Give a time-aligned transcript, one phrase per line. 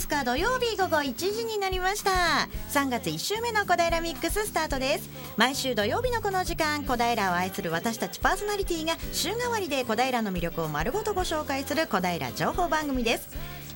[0.00, 2.48] 5日土曜日午後1時になりました。
[2.70, 5.10] 3月1週目の小平ミックススタートです。
[5.36, 13.28] 毎週土曜日のこの時間小平を愛する私たちパーソナリティが週替わりで小平の魅力を丸ごとご紹介する小平情報番組です。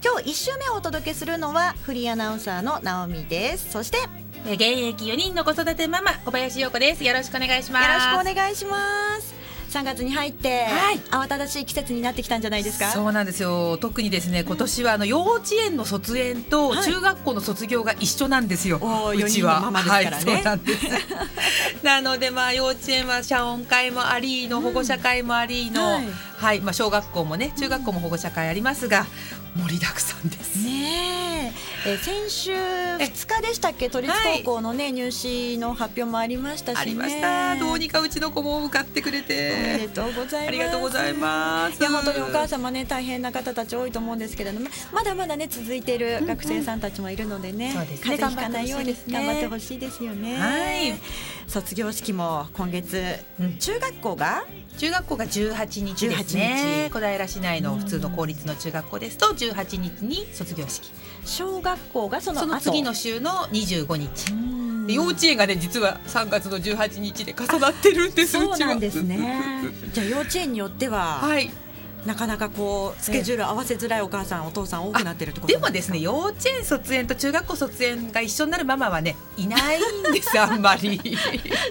[0.03, 3.71] 今日1週目をお届けするのはフリーアナウンサーの直美です。
[3.71, 3.99] そして
[4.47, 7.05] 現役4人の子育てママ小林陽子です。
[7.05, 7.87] よろしくお願いします。
[7.87, 9.44] よろしくお願いします
[9.75, 12.91] 3月に入って、はい、慌ただしい季節になってきたんじゃないですか？
[12.93, 13.77] そうなんですよ。
[13.79, 20.87] 特にですね今年はあの幼稚園の卒園と中学校の卒業が一緒なんですよ、はい、うちは、ね、はい、そうなんです。
[21.83, 29.07] なのでまあ幼稚園は謝恩会もありの保護者会もありの、うん、はい、はい、まあ小学校もね中学校も保護者会ありますが、
[29.57, 30.65] 盛りだくさんです。
[30.65, 31.53] ね
[31.87, 33.91] え、先週2日でしたっけ？
[33.91, 34.11] 都立
[34.43, 37.57] 高校のね、はい、入試の発表もありましたし、ね、ありました。
[37.57, 40.37] どうにかうちの子も受かってくれて、おめでとうございます。
[40.49, 41.81] ありがとうございます。
[41.81, 50.37] いや本当にお母様ね大変な方たち多いと思うんですけれども、まだまだね続いている学生さんたちもいるのでね、うんうん、風邪ひかないように頑張ってほしいですよね。
[50.39, 50.95] はい。
[51.47, 53.03] 卒業式も今月、
[53.39, 54.45] うん、中学校が？
[54.79, 56.89] 中学校が18日ですね。
[56.91, 60.91] 小平市内の普通の公立の中学校ですと18日に卒業式
[61.25, 64.33] 小学校がそのその次の週の25日。
[64.93, 69.43] 幼稚園がね実は3月の18日で重なってるんですそうなんですね。
[69.93, 71.51] じゃあ幼稚園によっては、はい、
[72.07, 81.01] なかなかこうスケジュール合わせづらいお母さん、お父さん多くなってるってことでもですね幼稚園卒園と中学校卒園が一緒になるママはねいないんです あんまり。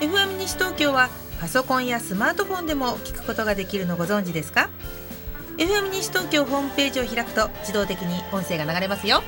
[0.00, 1.08] FM 西東京は
[1.40, 4.68] パソコンやスマートフォンでも聞くことができるのご存知ですか？
[5.62, 9.22] FM 西東京ホームページを開くと自動的に音声が流れますよ。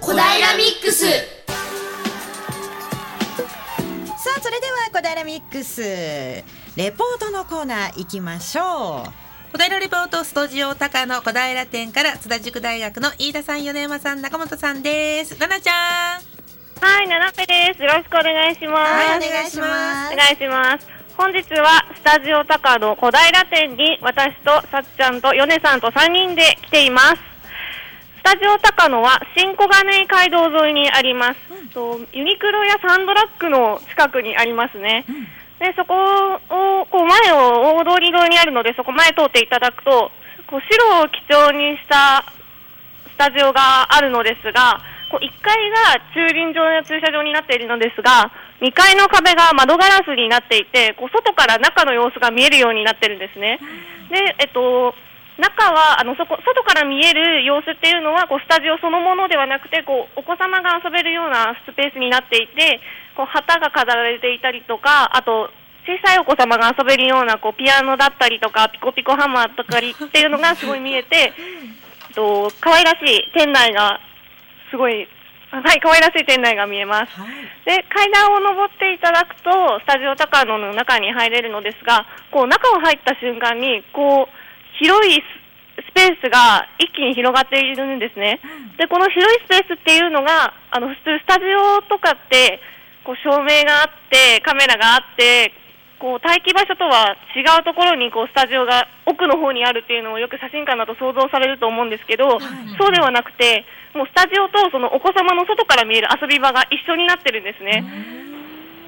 [0.00, 1.04] 小平ミックス。
[1.04, 1.12] さ
[4.38, 6.42] あそれでは小平ミックスレ
[6.90, 9.10] ポートのコーナー行きましょう。
[9.52, 15.36] 小平レポートスタジオ高野小平店から津田塾大学の飯田さん米山さん中本さんです。
[15.36, 16.29] 奈々ちゃん
[16.80, 17.82] はい奈々です。
[17.82, 18.92] よろしくお願いします。
[18.92, 20.14] はいお願いします。
[20.14, 20.88] お願いします。
[21.14, 27.30] 本日はスタジオ高野小平店に私とさっちゃんと米さんと3人で来ています。
[28.20, 35.24] スタジオ高野は新小金井街道沿いにあります、うん、とユニクロやサンドラッグの近くにありますね、うん。
[35.58, 40.10] でそこをこう前を大通り沿いにあるのでそこ前通っていただくと
[40.46, 42.24] こう白を基調にした
[43.08, 44.80] スタジオがあるのですが
[45.10, 48.30] こう1階が駐輪場や駐車場になっているのですが
[48.62, 53.58] 2階の壁が窓ガラスになっていてこう外から中の様子が見えるようになってるんですね。
[54.08, 54.94] でえっと
[55.40, 62.80] 中はあのそこ外から見える様子っていうのはこうスタジオそのものではなくてこうお子様が遊べるようなスペースになっていて
[63.16, 65.50] こう旗が飾られていたりとかあと
[65.88, 71.32] 小さいお子様が遊べるようなこうピアノだったりとかピコピコハンマーとかっていうのがすごい見えて
[72.14, 73.98] と可愛らしい店内が
[74.70, 75.08] すごい
[75.50, 77.20] はい可愛らしい店内が見えます。
[77.20, 77.30] はい
[77.66, 79.50] で階段を登っていただくと
[79.80, 85.40] スタジオ高野の中に入れるのですがこう中を入った瞬間にこう広いス
[85.80, 88.40] スペースが一気に広がっているんですね。
[88.78, 92.60] でこの広いスペースっていうのがあの普通スタジオとかって
[93.04, 95.52] こう照明があってカメラがあって
[96.00, 102.40] こう待機場所とは違うところにこうスタジオが奥の方にあるっていうのをよく写真館だと想像されると思うんですけど、
[102.80, 107.84] そうではなくてもうスタジオとそのお子様の外から見える遊び場が一緒になってるんですね。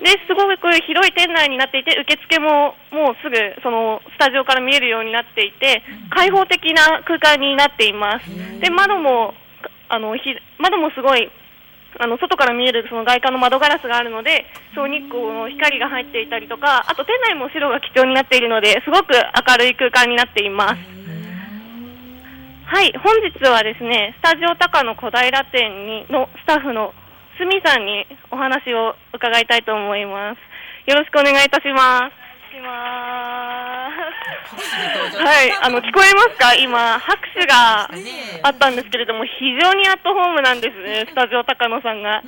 [0.03, 8.27] ですごく広い店内になっていて受付ももうすぐそのスタジオから見えるようになっていて開放的な空間になっています。
[8.59, 9.35] で窓も
[9.89, 11.31] あのひ窓もすごい
[11.99, 20.81] あの外から見えるその外観の窓ガラスがあるので、そう日光の光が入っていたりとか、あと店内も白が基調になっているので、すごく明るい空間になっています。
[22.65, 26.95] はい、本日はですね、スタジオ高野小平店にのスタッフの
[27.37, 30.39] すみさんにお話を伺いたいと思います。
[30.91, 32.22] よろしくお願いいたします。
[32.53, 35.17] します。
[35.17, 36.55] はい、あの聞こえますか？
[36.55, 37.89] 今拍手が
[38.43, 42.23] あったんですけれども、非常にアットホームなんですね、 スタジオ高野さんが。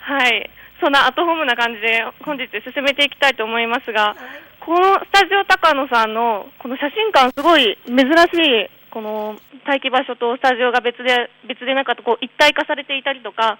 [0.00, 0.48] はい、
[0.80, 4.16] そんなアットホームな感じで本日進めていきたいと思いますが、
[4.60, 9.36] このスタジオ高野さんのこの写真館すごい珍しいこの
[9.66, 13.58] 待機場所とスタジオが別で別でなんかこう一体化されていたりとか。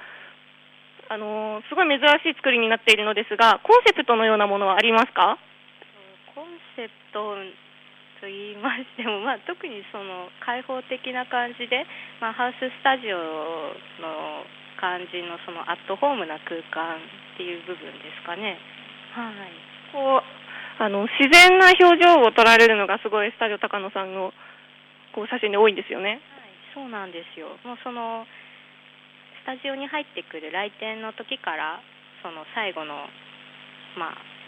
[1.12, 5.38] あのーすごい珍しい作りになっているのですが、コンセプトのようなものはありますか？
[6.76, 7.36] セプト
[8.20, 11.84] と言いましても、まあ、特にその開放的な感じで、
[12.20, 14.44] まあ、ハウススタジオの
[14.76, 18.60] 感じのそのアットホームな空間っていう部分ですかね。
[19.12, 20.40] はいこう
[20.80, 24.32] あの自然な表情を撮られるのがすごいスタジオ高野さんの
[25.12, 26.08] こう写真で多いんですよね。
[26.08, 26.20] はい、
[26.72, 27.58] そうなんですよ。
[27.66, 28.24] もうその
[29.42, 31.82] スタジオに入ってくる来店の時から
[32.22, 33.10] その最後の
[33.98, 34.39] まあ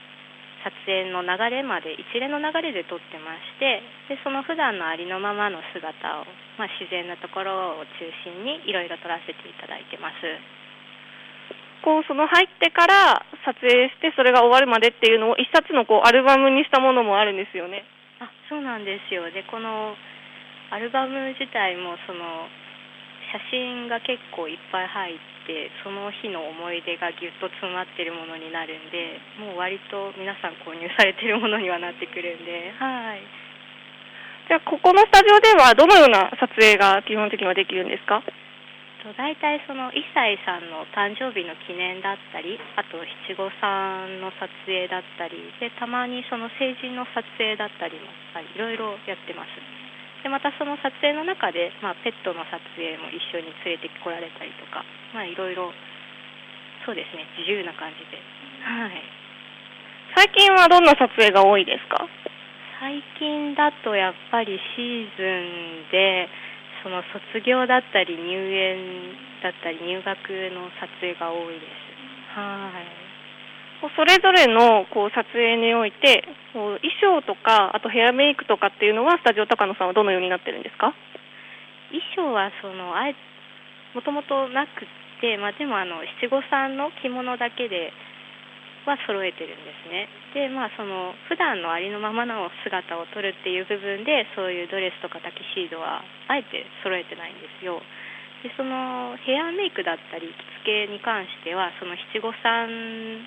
[0.62, 6.26] 撮影の流れまで一連の流れで撮ってましてでその普段のありのままの姿を、
[6.58, 10.22] まあ、自然なところを中心にいろいろ撮らせていただいてます。
[11.82, 17.82] こうその入ってから撮影してそれが終わるまでっていうのを一冊のこうアルバムにしたものもあるんですよね。
[18.22, 19.98] あそうなんですよでこの
[20.70, 22.46] アルバム自体もその
[23.32, 25.18] 写真が結構いっぱい入っ
[25.48, 32.72] てその日の思い出がぎゅっと詰まってるものになるんでもう割と皆さん購入されてるものにはなってくるんで。
[32.78, 33.24] はい。
[34.48, 38.22] じゃあここのスタジオではどのような撮影が基本的にはできるんですか？
[39.02, 49.81] と大体その1歳さんの誕生日の記念だったりあと七五三の撮影だったりでたまにその成人の撮影だったりもはいいろいろやってます
[50.22, 55.72] でまたその撮影の中で、まあ、ペットの撮影も一緒に連れてこられたりとかまあいろいろ
[56.86, 58.18] そうですね自由な感じで。
[58.62, 59.02] はい。
[60.14, 62.06] 最近はどんな撮影が多いですか？
[62.80, 66.28] 最近だとやっぱりシーズンで
[66.82, 67.02] その
[67.32, 70.10] 卒業だったり入園だったり入学
[70.54, 72.38] の撮影が多いです。
[72.38, 73.01] はい
[73.96, 80.94] それぞれのこう撮影において衣装とかあとヘアメイクとかっていうのはスタジオ高野さんはどのようになってるんですか？
[81.90, 83.14] 衣装はそのあえ
[83.94, 84.86] もともとなく
[85.20, 87.92] て、まあ、でもあの七五三の着物だけで
[88.86, 97.78] は揃えてるんですねでまあその普段のありのままの姿を撮るっていう部分でそういうドレスとかタキシードはあえて揃えてないんですよ
[98.42, 100.34] でそのヘアメイクだったり着
[100.66, 103.22] 付けに関してはその七五三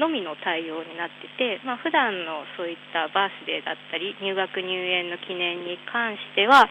[0.00, 6.64] のみの対応になってて、まあ普段のそういったバースデーだったり入学入園の記念に関しては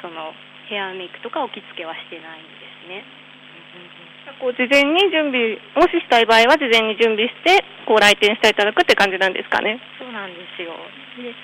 [0.00, 0.30] その
[0.70, 3.02] ヘアメイクとかお着付けはしてないんですね。
[4.38, 9.82] こう事前に準備もししたい場合は事前に準備してこう来店していただくって感じなんですかね。
[9.98, 10.70] そうなんですよ。
[11.18, 11.34] で、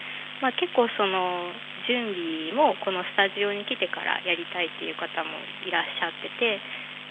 [0.41, 1.51] まあ、結構その
[1.89, 5.35] 準備もこのスタジオに来てからやりたいっていう方も
[5.67, 6.61] いらっしゃってて、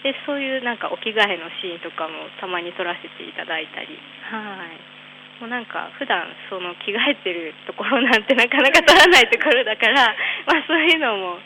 [0.02, 3.98] でそういうなんかお着替えのシーンとかもたまに撮らせていただいたり、
[4.30, 4.96] はい。
[5.40, 10.16] もうなんか普段その着替えてるところなんてなかなか撮らないところだから、
[10.48, 11.38] まあそういうのも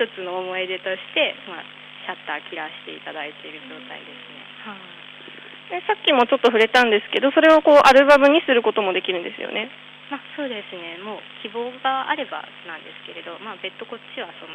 [0.00, 1.64] 一つの思い出として、まあ
[2.04, 4.44] シャッター切らせていただいている状態ですね。
[4.64, 5.80] はい。
[5.80, 9.70] でさっきもちょっと触れたんですけどそれをこうアルバムにすることもできるんですよね。
[10.10, 14.52] まあ、そうですね、もう希望があればなんですけれど、まあ、別途こっちはその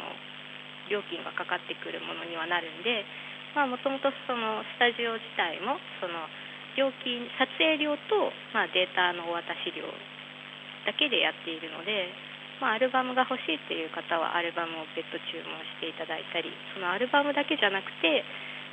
[0.88, 3.04] 料金がかかってくるものにはなるんで、
[3.54, 6.26] もともとそのスタジオ自体もその
[6.78, 9.90] 料金、撮影料と、まあ、データのお渡し料
[10.86, 12.14] だけでやっているので、
[12.62, 18.22] まあ、アルバムが欲しいっていう方はアルバムを別途注文していただいたりそのアルバムだけじゃなくて、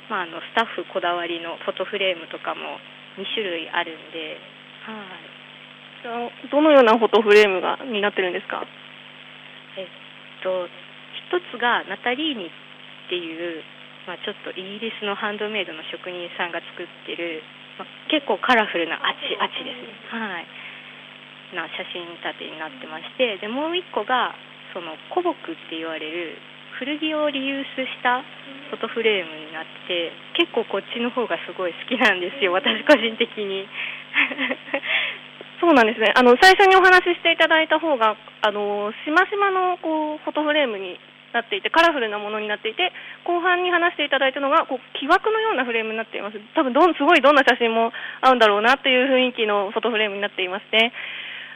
[0.08, 2.78] まあ、あのスタッフこだわりのフォトフレームとかも
[3.18, 4.38] 2種類あるんで、
[4.86, 8.62] はい、どのようなフォトフレームがになってるんですか？
[9.76, 9.86] えっ
[10.46, 10.70] と
[11.28, 12.50] 一つがナタリーニっ
[13.10, 13.62] ていう、
[14.08, 17.44] まあ、ちょっとイギリスのハンドメイドの職人さんが作ってる、
[17.76, 19.92] まあ、結構カラフルなアチアチですね。
[20.08, 20.48] はい。
[21.52, 24.36] な写真立てになってましてでもう一個が
[24.72, 26.36] その古木って言われる
[26.76, 28.20] 古着をリユースした
[28.68, 33.68] フォトフレームになって結構こっちの方がすごい好きなんですよ私個人的に。
[35.60, 36.14] そうなんですね。
[36.14, 41.00] あの最初にお話ししていただいた方があのしましまのこうフォトフレームに
[41.32, 42.92] なっていてカラフルなものになっていて
[43.24, 46.40] 後半に話していただいたのがこう木枠のようなフレームになっています。
[46.54, 50.92] 多分どんすごいどんな写真も合うんだろうなという雰囲気の外フレームになっていますね。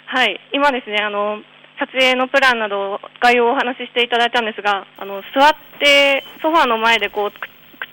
[0.07, 1.41] はい、今ですね、あの
[1.79, 7.33] 撮影のプランなど概要をお話ししていただいたんですが、あの座ってソファーの前でこう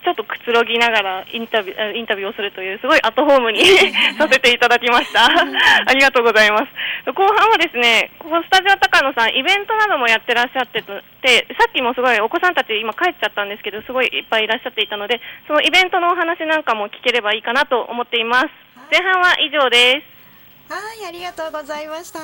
[0.09, 3.61] ちょっとくつろぎながらインタビューインタビューをするというすごいアットホームに
[4.17, 5.29] させていただきました。
[5.29, 6.65] ありがとうございます。
[7.13, 18.49] 後半はですね、ここスタジオ高野さんイベントなどもやってらっしゃってて、さっきもすごいお子さんたち今帰っちゃったんですけど、すごいいっぱいいらっしゃっていたので、そのイベントのお話なんかも聞ければいいかなと思っています。
[18.91, 20.18] 前半は以上です。
[20.69, 22.19] はいありがとうございました。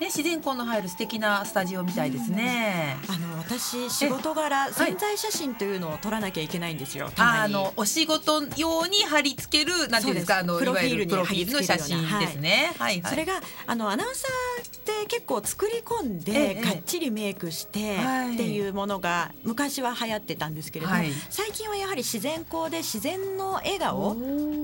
[0.00, 13.34] ね自然光の入る素敵なスタジオみたいですね、あの私仕事柄潜在写真というのを撮らなきゃいけないんですよ、あのお仕事用に貼り付けるなんていうんですかあのプロフィールに貼り付ける写真ですね、はい、はい、それが
[13.66, 17.96] あのアナウンサーって結構作り込んで、がっちりメイクして
[18.32, 24.16] っていうものが昔は流行ってたんですけれども、最近はやはり自然光で自然の笑顔っ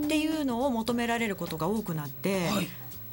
[0.08, 2.61] ていうのを求められることが多くなって、はい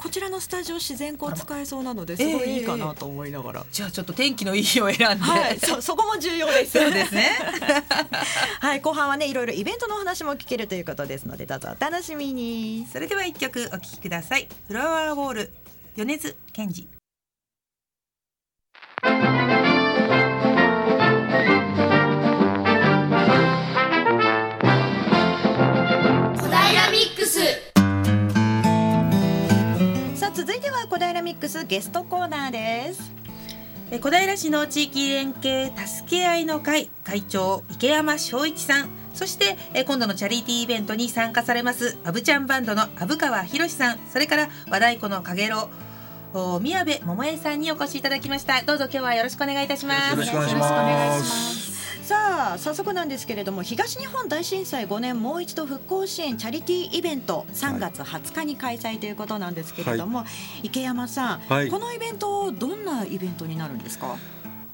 [0.00, 6.72] こちらのスタジオ自然光使えそうなのですごいいいかなと思いながら、えー、じゃあちょっと天気のいい日を選んで、はい、そそこも重要です。
[6.78, 7.32] そうですね。
[8.60, 12.86] はい後半はねいろいろイベントの話も聞けるということですのでどうぞお楽しみに。
[12.90, 14.48] それでは一曲お聴きください。
[14.68, 15.52] フラワーウォール
[15.96, 16.99] 米津玄師
[30.40, 33.12] 続いては小平ミックスゲストコーナーです。
[34.00, 38.88] 小平市の地域連携助け合いの会会長池山翔一さん。
[39.12, 43.98] そして今度のチャリティーイベントに参加されますアブちゃんバンドの虻川博さん。
[44.10, 45.68] それから和太鼓のかげろ
[46.62, 48.62] 宮部桃江さんにお越しいただきました。
[48.62, 50.10] どうぞ今日はよろしくお願いいたします。
[50.12, 51.69] よろしくお願いします。
[52.10, 60.24] さあ早速なんですけれども東日本大震災5年もう一度復興支援チャリティーイベント3月20日に開催ということなんですけれども、は
[60.60, 64.16] い、池山さん、はい、このイベントどんなイベントになるんですか？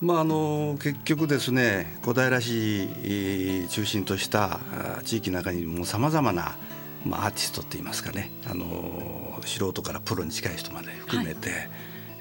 [0.00, 4.58] まあ、あの結局ですね小平市中心とした
[5.04, 6.56] 地域の中にもさまざまな、
[7.04, 11.70] まあ、アーティストっていいますかねあの素人からプロに近い人まで含めて、はい。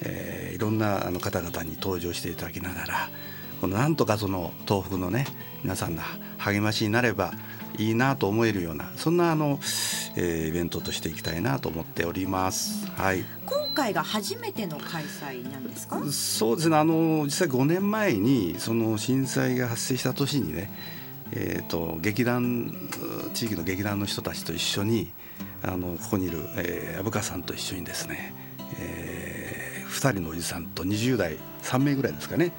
[0.02, 3.10] えー、いろんなあの方々に登場していただきながら
[3.62, 5.26] このなんとかその東北のね
[5.64, 6.02] 皆さんの
[6.38, 7.34] 励ましになれば
[7.78, 9.60] いいなと思えるようなそんなあの、
[10.16, 12.90] えー、イベントとしていきたいなと思っております。
[12.92, 13.26] はい。
[13.46, 16.00] 今回が初めての開催なんですか？
[16.12, 16.78] そうですね。
[16.78, 20.72] あの実際5年前にその震災が発生した年にね、
[21.34, 22.74] えっ、ー、と劇団
[23.34, 25.12] 地域の劇団の人たちと一緒に
[25.64, 28.34] あのここにいる、えー、虻川さんと一緒にですね、
[28.80, 32.54] えー、2人のおじさんと20代3名ぐらいですかね。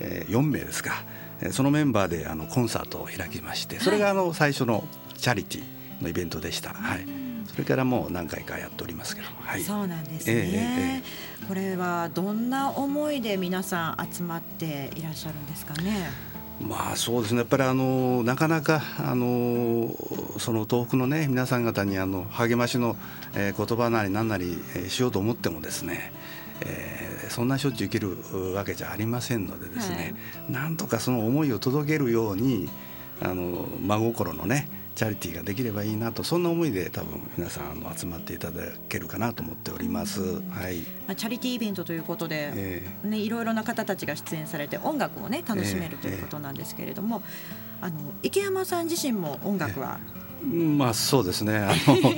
[0.00, 1.04] えー、4名ですか、
[1.40, 4.84] えー、そのメンバーであのコンサートを開きましてそれがあの最初の
[5.16, 6.70] チャリティーのイベントでした。
[6.70, 7.06] はい、
[7.50, 11.02] それからもう何回かやっておりますけどはい、そうなんですね、
[11.40, 16.10] えー、これはどんな思いで皆さん集まっていらっしゃるんですかね？
[16.60, 17.40] まあそうですね。
[17.40, 19.94] やっぱりあのなかなかあの
[20.38, 22.96] その東北のね皆さん方にあの励ましの、
[23.34, 26.12] えー、言葉なり何なり、えー、しようと思ってもですね
[26.62, 30.14] えー、そんなしょっちゅう受けるわけじゃありませんのでですね、
[30.46, 32.68] はい、なんとかその思いを届けるように
[33.20, 40.40] あの真心のねチャリティーができればいいなとそんな思いで多分皆さんあの集まっていただけるかなと思っております。
[40.50, 40.78] はい。
[41.06, 47.22] まあチャリティーイベントということで、えー、ねいろいろな方たちが出演されて音楽をね楽しめるということなんですけれども、
[47.80, 51.58] えー、あの池山さん自身も音楽は、えーまあそうですね。
[51.58, 52.14] あの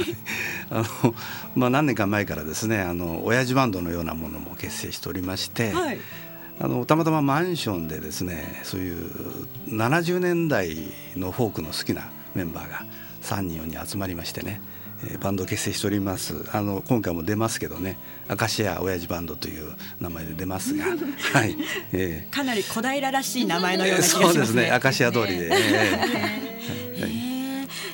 [0.71, 1.15] あの、
[1.55, 5.99] まあ、何年か前からですねあの親父バンドのようなものも結成しておりまして、はい、
[6.61, 9.11] あのたまたまマンションでですねそういう
[9.69, 10.77] 70年代
[11.17, 12.85] のフォークの好きなメンバーが
[13.23, 14.61] 3人4人集まりましてね、
[15.05, 16.45] えーバンドを結成しております。
[16.53, 17.97] あの今回も出ますけどね
[18.27, 20.87] アカシア親父バンドという名前で出ますが
[21.35, 21.57] はい、
[21.93, 24.63] えかなり小平らしい名前ーのような気がそうでしますすね。
[24.63, 27.07] ねアカシア通りで、えー。
[27.07, 27.38] へー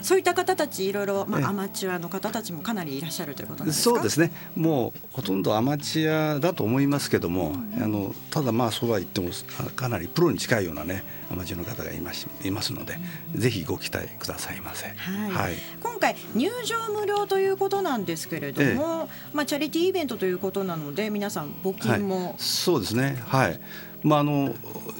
[0.05, 1.45] そういった方たちいろいろ、まええ。
[1.47, 3.97] あ、アマチュアの方たちもかなりいらっしゃるということなんですか？
[3.97, 4.31] そうですね。
[4.55, 12.99] もうほとんどアマチュアだと思いますけども、あのただまあそうは言ってもあかなりプロに近いようなねアマチュアの方がいますいますので、
[13.35, 14.89] ぜひご期待くださいませ。
[14.89, 14.93] は
[15.29, 15.31] い。
[15.31, 15.55] はい。
[15.83, 23.17] 今回入場無料ということなんですけれども、まあ、チャリティーイベントということなので皆さん募金も、はい、そうですね。
[23.27, 23.59] はい。
[24.03, 24.55] まああの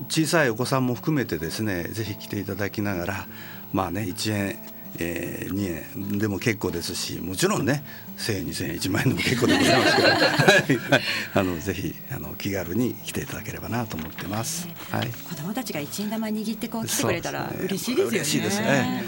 [0.09, 3.27] 小さいお子さんも含めてですねぜひ来ていただきながら
[3.71, 7.85] まあね1円えー、2円でも結構ですしもちろんね
[8.19, 11.01] 1000円2000円1万円でも結構でございますけどはいはい
[11.35, 14.69] あのぜひあの気軽に来ていただければなと思ってます。
[14.91, 18.19] はい子供たちが一円玉握ってこう来てくれたら嬉しいですよね。
[18.19, 19.05] 嬉しいですね。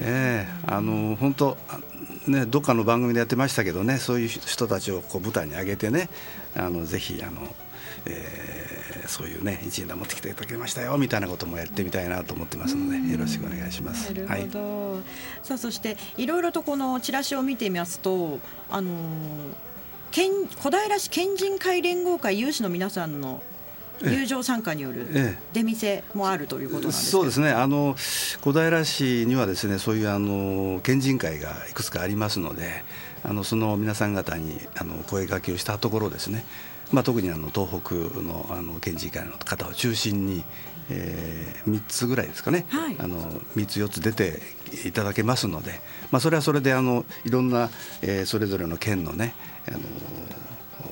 [0.00, 1.78] ええあの本当あ
[2.26, 6.08] ねどっかの番組でやってましたけどねそういう人たちをこう舞台に上げてね
[6.56, 7.54] あのぜひあの、
[8.06, 8.74] えー
[9.06, 14.10] そういうね一円玉持ってきていただきましたよみたいなこともやってみたいなと思ってますのでよろしくお願いします。
[14.12, 14.48] なるはい。
[15.42, 18.38] さあそしていろいろとこのチラシを見てみますと
[18.70, 18.94] あのー
[20.10, 23.42] 県小平市県人会連合会有志の皆さんの
[24.00, 25.42] 友情参加によるええ。
[25.52, 27.18] 出店もあるということなんですけど。
[27.18, 27.50] そうですね。
[27.50, 27.96] あの
[28.40, 32.84] 小平市にはですねそういうあの県人会がいくつかありますので
[33.22, 36.44] あのその皆さん方にあの声掛けをしたところですね、
[36.92, 40.44] まあ、特にあの東北のあの県人会の方を中心に、
[40.90, 44.40] えー、3つぐらいですかね、はいあの3つ4つ出て
[44.86, 47.70] いただけますので、まあ、それはそれであのいろんな、
[48.02, 49.34] えーそれぞれの県のね
[49.66, 49.78] あの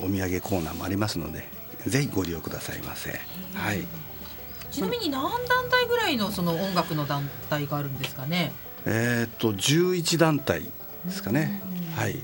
[0.07, 1.47] お土産コーナーもありますので
[1.87, 3.21] ぜひご利用くださいませ。
[3.55, 3.87] はい
[4.71, 8.53] ちなみに何団体ぐらいのその音楽の団体があるんですかね？
[8.87, 10.63] えーっと11団体
[11.05, 11.61] ですかね。
[11.95, 12.17] はい。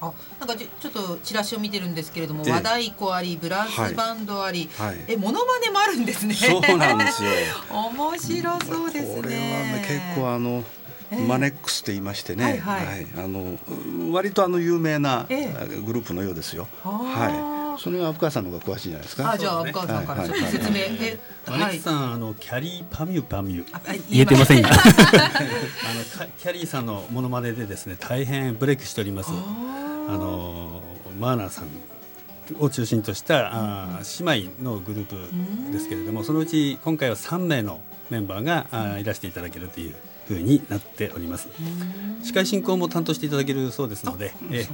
[0.00, 4.96] あ、なんかじちょっとチラシを見てるんですけれども、ええ和太鼓あり、ブラスバンドあり、はい。
[5.08, 6.34] え、モノマネもあるんですね。
[6.34, 7.30] そうなんですよ。
[7.70, 9.22] 面白そうですね。
[9.22, 10.64] これはね結構あの、
[11.10, 13.58] ええマネックスって言いましてね、はいはいあの
[14.12, 15.52] 割とあの有名なえ
[15.84, 16.68] グループのようですよ。
[16.82, 17.51] はい。
[17.78, 19.30] それは虻川さんの方が詳しいんじゃないですか？
[19.32, 20.76] あ、じゃあ、虻川さんからちょっと説明。
[20.78, 23.64] え、マネさん、あのキャリーパミュパミュ。
[24.10, 24.90] 言えてませんが、言 あの
[26.18, 29.30] かキャリーさんのモノマネでですね大変ブレイクしております。
[29.30, 29.32] あ
[30.16, 30.82] の
[31.18, 31.66] マーナーさん
[32.58, 37.80] を中心としたあー姉妹のグループですけれども、そのうち今回は3名の
[38.10, 39.94] メンバーがあーいらしていただけるという
[40.28, 41.48] 風になっております。
[42.22, 44.66] 司会進行も担当していただけるそうですので、え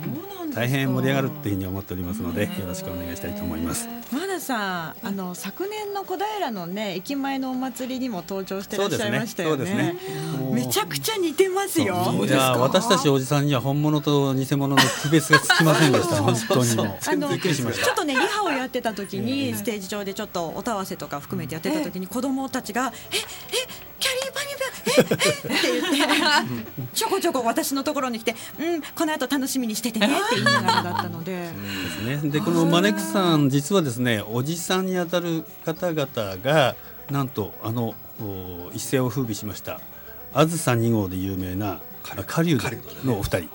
[0.54, 3.88] 大変盛り上がるっていうふうに思っておりますので、よろしくお願いしたいと思います。
[4.12, 9.56] マナさんあの昨年の小平のね駅前のお祭りにも登場してらっしゃいましたよね。
[9.56, 11.96] そうですねねめちゃくちゃ似てますよ。
[12.26, 16.16] いや私たちおじさんには本物と偽物の区別がつきませんでした。
[16.22, 17.38] 本当にあの。
[17.38, 31.28] ちょっとねリハをやってた時にステージ上でちょっと音合わせとか含めてやってた時に子供たちが「ええキャリーパニュパええって言ってちょこちょこ私のところに来て「うんこの後楽しみにしててね」って言いながらだったので。
[31.28, 31.48] で
[31.90, 32.30] すね。
[32.30, 36.76] でこのマネックさん実はですねおじさんにあたる方々が
[37.10, 39.80] なんとあのお一世を風靡しました
[40.34, 41.80] あずさ2号で有名な
[42.26, 42.58] 狩人。
[43.04, 43.48] のお二人。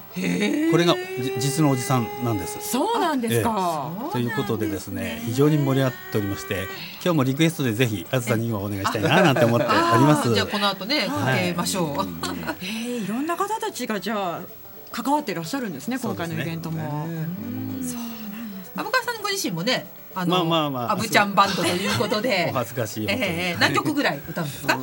[0.71, 2.57] これがじ実のおじさんなんです。
[2.61, 3.91] そうなんですか。
[4.11, 6.67] ということでですね非常に盛り上がっておりまして
[7.03, 10.33] 今日もリクエストでぜひあずさ2号お願いしたいななんて思っております。
[10.33, 12.07] じゃあこの後ね、かけましょう。
[12.61, 14.41] えー、いろんな方たちがじゃあ
[14.91, 17.07] 関わっていらっしゃるんですね今回のイベントも。
[18.75, 19.13] 虻川さん。
[19.23, 22.49] ご自身もね、あの、まあまあまあアブちゃんバンドということで。
[22.51, 24.77] お、恥ずかしいええ何曲ぐらい歌うんですか？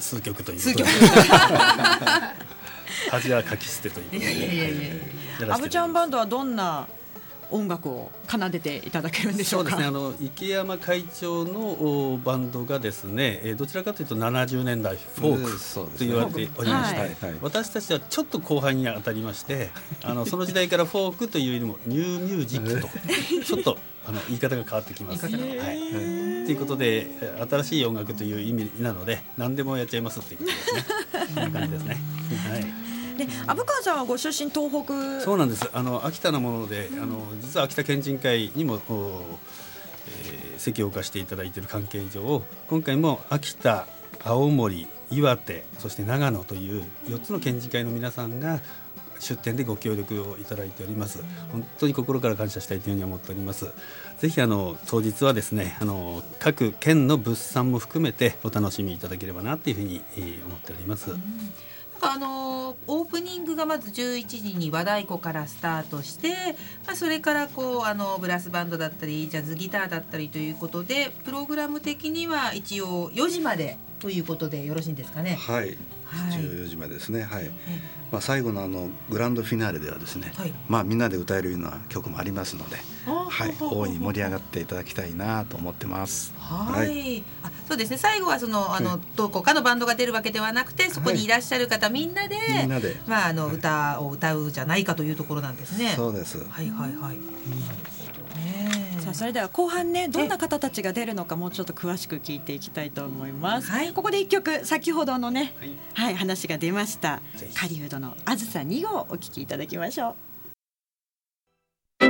[0.00, 0.60] 数曲という。
[0.60, 0.88] 数曲。
[3.10, 4.16] 恥はかき捨てというこ
[5.40, 5.52] とで。
[5.52, 6.86] アブちゃんバンドはどんな
[7.50, 9.70] 音楽を奏でていただけるんでしょか。
[9.70, 11.60] そううですねあの池山会長の
[12.12, 19.70] おバンドがですね、えーどちらかというと70年代フォークと言われておりまして、はいはい私たちはちょっと後輩に当たりまして
[20.02, 22.88] あのその時代からフォークというよりもニューミュージックと
[23.44, 25.28] ちょっとあの言い方が変わってきます。
[25.28, 25.78] 言い方がはい
[26.46, 30.84] ということでえー新しい音楽という意味なので何でもやっちゃいますっていうことですね。
[31.34, 31.96] そんな感じですね。
[32.50, 32.85] はい
[33.16, 35.20] で、虻川さんはご出身東北。
[35.20, 35.68] そうなんです。
[35.72, 39.22] あの秋田のもので、あの実は秋田県人会にも、お
[40.08, 43.86] えー席を置かせていただいている関係上、今回も秋田、
[44.24, 48.60] 青森、岩手、そして長野という4つの県人会の皆さんが
[49.18, 51.22] 出展でご協力をいただいております。
[51.52, 53.66] 本当に心から感謝したいというふうに思っております。
[54.18, 61.10] ぜひあの当日はですね、あの各県の物産も含めてお楽しみいただければなというふうに、えー思っております。
[61.96, 66.28] かあのオープニングがまず11時に和太鼓からスタートして、
[66.86, 75.36] まあ、それからこうあのブラスバンドだったりジャズギターだったりということでプログラム的には一応4時までということでよろしいんですかね？
[75.36, 75.76] はい
[76.10, 77.22] 14時までですね。
[77.22, 77.44] はい。
[77.46, 77.50] え
[78.10, 80.52] まあ最後のあのグランドフィナーレではですね、はい。
[80.68, 86.32] まあみんなで歌えるような曲もありますので、はい、大いに盛り上がっていただきたいなと思ってます。
[86.38, 87.98] はい、あそうですね。
[87.98, 91.28] 最後はそのあの、はいどこかのバンドが出るわけではなくてそこにい。
[91.28, 95.94] らっしゃる方、みんなでみんなで、まああの歌を歌うじゃないかというところなんですね。
[95.96, 96.38] そうです。
[96.48, 97.16] はいはいはい。
[99.06, 103.70] さあそれでは後半ねどんな方たちが出るのかもうちょっと詳しく聞いていきたいと思います。
[103.70, 103.92] はい。
[103.92, 105.70] ここで一曲先ほどのねはい。
[105.94, 107.22] はい話が出ました。
[107.54, 110.14] 狩人のあずさ2号お聞きいただきましょう。
[112.00, 112.06] 小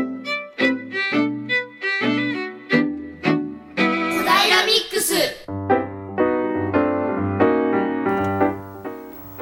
[4.23, 5.13] 平ミックス。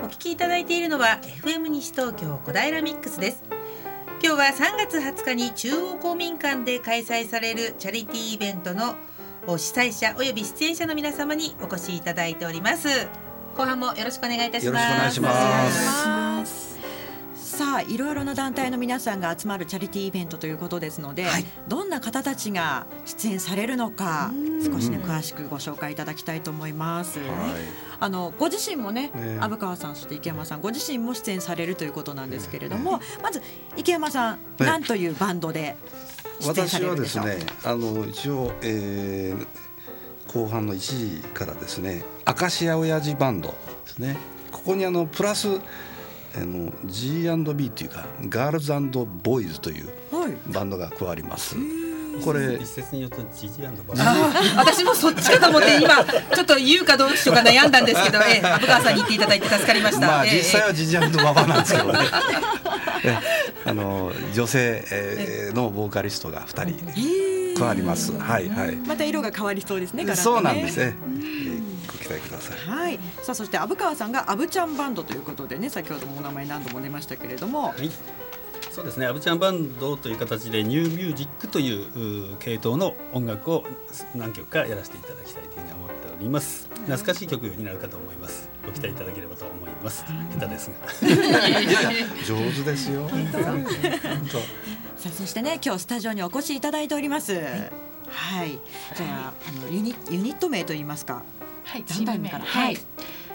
[0.02, 3.44] お聞きいただいているのは FM 西東京小平ミックスです
[4.24, 8.94] 今日は3月20日に中央公民館で開催されるチャリティーイベントの
[9.46, 12.88] お主催者および出演者の皆様にお越しいただいております。
[13.54, 14.98] 後半もよろしくお願いいたします。
[14.98, 16.63] よろしくお願いします
[17.54, 27.20] さあいろいろな団体の皆さんが集まるチャリティーイベントということですので、はいどんな方たちが出演されるのかうん少しね詳しくご紹介いただきたいと思います。
[27.20, 27.28] はい。
[28.00, 33.40] あのご自身もねね虻川さんそして池山さんご自身も出演されるということなんですけれども、まず
[33.76, 35.76] 池山さん、ねなんというバンドで
[36.40, 37.26] 出演さ私はれるでしょう。
[37.26, 39.46] ですね、あの一応、えー
[40.32, 43.54] 後半の1時からですね、明石家親父バンドで
[43.86, 44.16] すね。
[44.50, 45.60] ここにあのプラス
[46.36, 50.52] あの G&B というかガールズボーイズというはい。
[50.52, 51.56] バンドが加わります。
[52.24, 53.82] これ一説によるとジジアンド
[54.56, 60.06] 私もそっちかと思って今ちょっと言うかどうしようか悩んだんですけど、ええ、虻川さんに言っていただいて助かりました。
[60.06, 61.98] まあええ実際はジジアンドババなんですけどね。
[63.04, 63.18] え
[63.66, 68.12] あの女性、えーのボーカリストが2人加わります。
[68.12, 68.76] はいはい。
[68.76, 70.04] また色が変わりそうですね。
[70.04, 70.94] ガラッとそうなんですね。
[72.04, 72.58] 期待ください。
[72.58, 72.98] はい。
[73.22, 77.90] さあそして虻川さんがアブちゃんバンドということでね先ほどもお名前何度も出ましたけれども、はい、
[78.70, 79.06] そうですね。
[79.06, 83.64] アブちゃんバンドという形でニューミュージックというう系統の音楽を
[84.14, 86.68] 何曲かやらせていただきたいというふうに思っております。
[86.86, 88.50] 懐かしい曲になるかと思います。
[88.66, 90.04] ご期待いただければと思います。
[90.38, 90.76] 下手ですが。
[92.26, 93.08] 上手ですよ。
[93.08, 93.38] 本当
[94.96, 97.34] さあそしてね今日スタジオにお越しいただいております。
[97.34, 98.58] はい。
[98.96, 101.22] じゃああのユニユニット名といいますか。
[101.64, 102.78] はい、団チームからはい、はい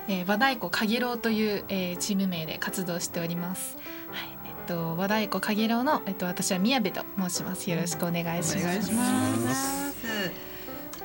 [0.08, 3.78] えー和太鼓かげろうという、えーチーム名で活動しております。
[4.12, 7.70] はい、えっと和太鼓かげろうのえっと私は宮部と申します。
[7.70, 8.58] よろしくお願いします。
[8.58, 10.32] お願いします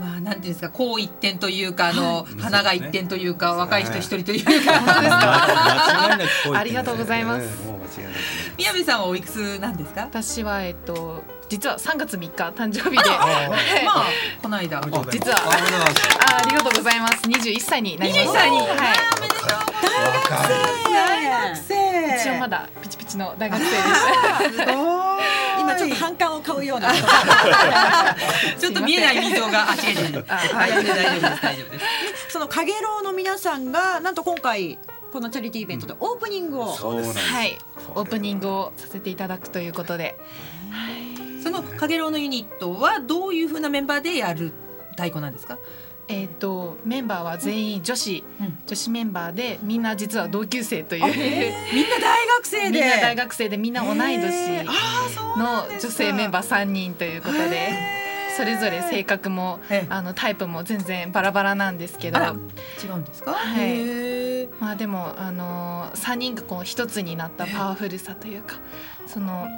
[0.00, 4.50] まあ、なんていうんですか、こう一点というか、あの、い花が一点というか、若い人一人というか。
[6.52, 7.46] ありがとうございます。
[8.58, 10.00] 宮部さんはおいくつなんですか？
[10.02, 14.06] 私はえっと実は3月3日誕生日で、まはいあ、
[14.42, 14.80] この間。
[15.10, 17.14] 実はありがとうございますあありがとうございます。
[17.28, 18.30] 21歳になりました。
[18.30, 18.68] 21歳にはい。
[18.68, 18.80] 若
[20.50, 21.54] い。
[21.56, 23.82] 生一応まだピチピチの大学生です。
[25.60, 26.90] 今ちょっと反感を買うような。
[28.58, 30.24] ちょっと見えない溝が、あ、違う違う。
[30.28, 31.84] あ、はい、大丈夫です、大丈夫です。
[32.30, 34.78] そのかげろうの皆さんがなんと今回
[35.12, 36.74] このチャリティーイベントでオープニングを。
[36.74, 37.14] そうなん。
[37.14, 37.56] はい、
[37.94, 40.18] オープニングをさせていただくということで、
[40.83, 40.83] そ
[41.54, 44.52] のかげろうのユニットは、どういう風なメンバーでやる
[44.92, 45.58] 太鼓なんですか？
[46.06, 48.58] えっ、とメンバーは全員女子、うん。
[48.66, 52.80] 女子メンバーでみんな実は同級生という、みんな大学生で。
[52.80, 54.64] みんな大学生でみんな同い年
[55.38, 57.70] の女性メンバー3人ということで、
[58.36, 59.86] それぞれ性格もええ。
[59.88, 62.18] あのタイプも全然バラバラなんですけど。
[62.20, 63.32] 違うんですか？
[63.32, 64.46] はい。
[64.60, 68.56] まあでもあの3人がこう一つになったパワフルさというか
[69.06, 69.48] その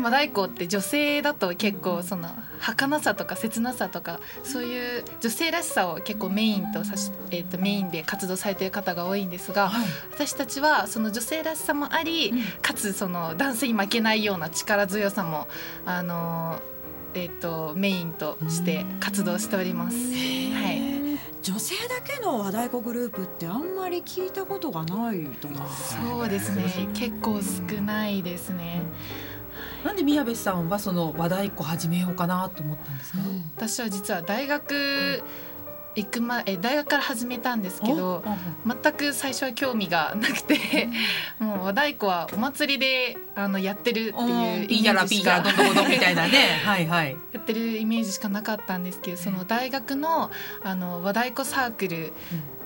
[0.00, 2.28] 和太鼓って女性だと結構その
[2.60, 9.86] 儚さとか切なさとかそういう女性らしさを結構メインとさし、えー、とメインで活動されている方が多いんですがはい。
[10.12, 12.32] 私たちはその女性らしさもあり、
[12.62, 15.48] かつその男性に負けないような力強さも
[15.84, 16.60] あの
[17.14, 19.96] えー、とメインとして活動しております。
[19.96, 20.98] はい。
[21.42, 26.88] 女性だけの和太鼓グループってあんまり聞いたことがないと思うんですよそうですね。
[26.94, 28.82] 結構少ないですね。
[29.84, 33.18] なんで宮部さんはその和太鼓始めようかなと思ったんですか？
[33.56, 35.22] 私は実は大学
[35.94, 38.22] 行く前え大学から始めたんですけど
[38.64, 40.88] 全く最初は興味がなくて
[41.40, 46.60] もう和太鼓はお祭りであのやってるっていうイメージしかどんどんどんみたいなね。
[46.64, 47.16] はいはい。
[47.32, 50.30] やってるイメージしかなかったんですけどその大学の
[50.62, 52.12] あの和太鼓サークル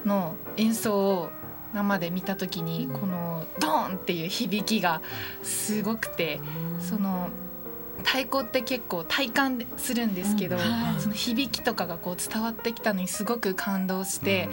[0.04, 1.30] の演奏を
[1.74, 5.02] 生で見た時にこのドーンっていう響きが
[5.42, 6.40] すごくて
[6.80, 7.30] その
[8.04, 10.58] 太鼓って結構体感するんですけど、
[10.98, 14.48] その響きとかがこう伝わってきたのにすごく感動して、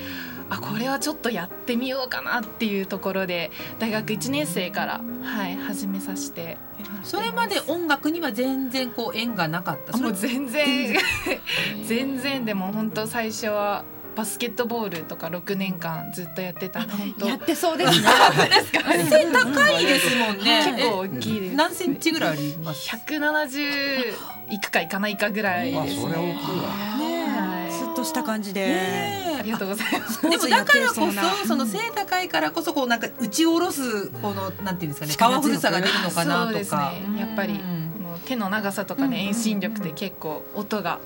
[0.51, 6.57] あこれはちょっとやってみようかなっていうところで大学1年生から、はい、始めさせて。
[7.03, 9.95] それまで音楽には全然こう縁がなかった？
[9.95, 10.95] あもう全然。
[11.87, 13.83] 全然でも本当最初は
[14.19, 16.89] バスケットボールとか6年間ずっとやってたん
[17.25, 18.07] やって そうですね。
[19.09, 20.75] 背高いですもんね。
[20.75, 21.53] 結構大きいです。
[21.53, 24.13] え何センチぐらいあります？170
[24.49, 27.23] いくかいかないかぐらいですあそれ大きいね。
[27.31, 27.71] わはい。
[27.71, 28.75] スッとした感じで、
[29.39, 30.21] ありがとうございます。
[30.29, 36.91] でもだからこそその背高いからこそこうなんか打ち下ろすこのなんていうんですかねパワフルさが出るのかなとか。
[36.91, 37.21] ね。
[37.21, 37.91] やっぱりうん。
[38.03, 40.99] この手の長さとかねうん遠心力で結構音が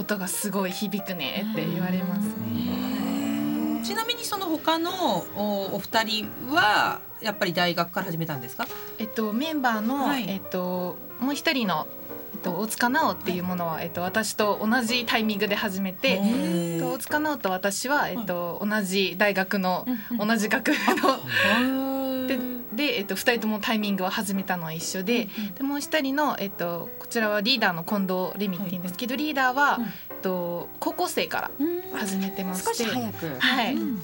[0.00, 3.82] 音がすごい響くねって言われますね。
[3.84, 4.90] ちなみにその他の
[5.36, 8.66] おお二人はやっぱり大学から始めたんですか？
[8.98, 10.24] えっとメンバーの、はい。
[10.28, 11.86] えっともう一人の
[12.34, 19.86] えっと大塚直っていうものは、えっと私と同じタイミングで始めて、えっと大塚直と私はえっと同じ大学の
[20.18, 20.76] 同じ学部
[21.66, 22.38] の で
[22.72, 29.84] で、えっと、2人ともタイミングは始めたのは一緒で,、でもう一人の、えっと、こちらはリーダーの近藤レミっていうんですけど、リーダーは、うん。
[29.84, 33.74] えっと、高校生から始めてまし少てし早く、はい。
[33.74, 33.98] うん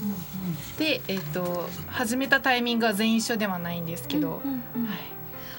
[0.77, 4.41] で、えっと、始めたタイミングは全員一緒ではないんですけど、はい、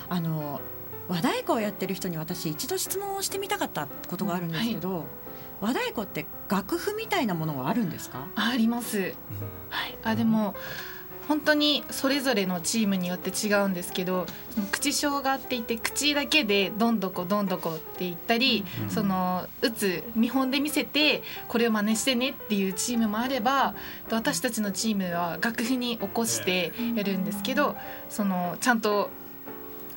[0.09, 0.61] あの
[1.09, 5.05] 和太鼓をやってる人に私一度質問をしてみたかったことがあるんですけど、
[5.61, 8.27] 和太鼓って楽譜みたいなものはあるんですか？
[8.37, 9.14] ああります、
[9.71, 10.55] はい、あでも
[11.29, 14.27] 本当にそれぞれのチームによって違うんですけど
[14.73, 23.75] 口小があっていて口だけでどんどこどんどこって言ったり、その打つ見本で見せてこれを真似してねっていうチームもあれば
[24.11, 27.77] 私たちのチームは楽譜に起こしてやるんですけど
[28.09, 29.11] そのちゃんと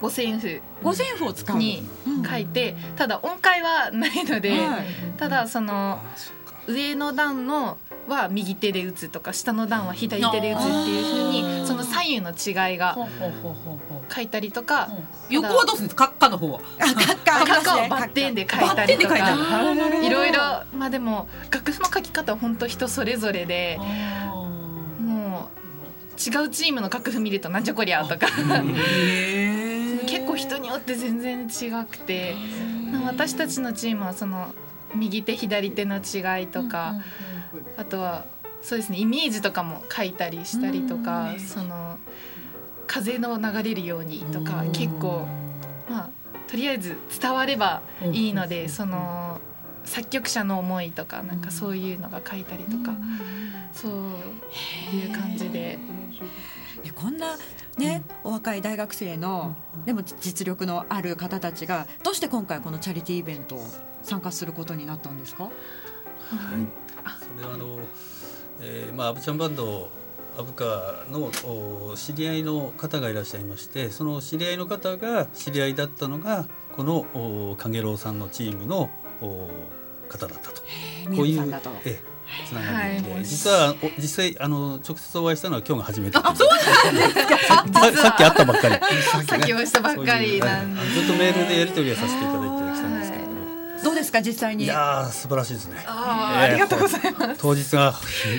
[0.01, 1.87] 五線譜五線譜を使うに
[2.29, 4.85] 書いてただ音階はないので、はい。
[5.17, 6.01] ただその
[6.67, 12.97] 上の段のは右手で打つとか下の段は左手で打つっていう風にその左右の違いが
[14.13, 14.89] 書いたりとか
[15.29, 16.07] 横はどうするんですか？
[16.07, 16.59] カッカの方は。
[16.79, 20.63] あカッをバッテンで書いたりとかのいろいろ。
[20.75, 23.77] まあでも楽譜の書き方は本当人それぞれで
[24.99, 28.27] もう違うチームの楽譜見るとなんじゃこりゃとか。
[30.07, 32.35] 結構人によって全然違くて。
[33.05, 34.53] 私たちのチームはその
[34.95, 36.95] 右手左手の違いとか、
[37.77, 38.25] あとは
[38.61, 41.97] そうですねイメージとかも書いたりしたりとか、その
[42.87, 45.27] 風の流れるようにとか、結構
[45.89, 46.09] まあ
[46.47, 49.39] とりあえず伝わればいいので、その
[49.83, 52.93] 作曲者の思いとかなんかそういうのが書いたりとか、
[53.73, 53.91] そう
[54.95, 55.79] いう感じで。
[56.83, 57.37] えこんな
[57.77, 63.65] ね、お若い大学生のでも実力のある方たちがどうして今回このチャリティーイベントを
[64.03, 65.49] 参加することになったんですか？
[66.29, 67.79] それはあの、
[68.61, 69.89] えーまあアブちゃんバンド
[70.37, 78.89] アブカのお知り合いの方がいらっしゃいましてその知り合いの方が知り合いだったのがこのおかげろうさんのチームの
[79.21, 79.49] お
[80.09, 80.61] 方だったと。
[80.61, 80.67] こ
[81.09, 81.69] ういう宮野さんだと。
[81.85, 82.10] ええ
[82.47, 86.17] つながりで、はい実はお実際あの直接お会いしたのは今日が初めて。
[86.17, 87.37] あそうなんですか。
[87.37, 88.75] ささっき会ったばっかり。
[89.27, 93.29] さっきお会いしたばっかりなんでそういうずっとメールでやり取りはさせていただいてきたんですけれど。
[93.29, 93.35] も、
[93.83, 94.65] どうですか実際に？
[94.65, 95.83] いやー素晴らしいですね。
[95.85, 97.41] あーありがとうございます。
[97.41, 97.93] 当日は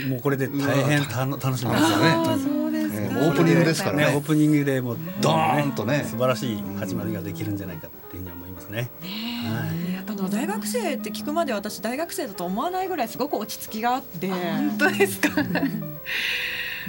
[0.08, 2.14] もうこれで大変たの楽しみですよね。
[2.42, 4.06] そうですえーオープニングですからね。
[4.06, 8.90] ねオープニングでもうドーンとね素晴らしい始まりができるんじゃないかっていうふうに思いますね。
[9.02, 15.42] はいあの大学生って聞くまで私大学生だと思わないぐらいすごく落ち着きがあって本当ですか？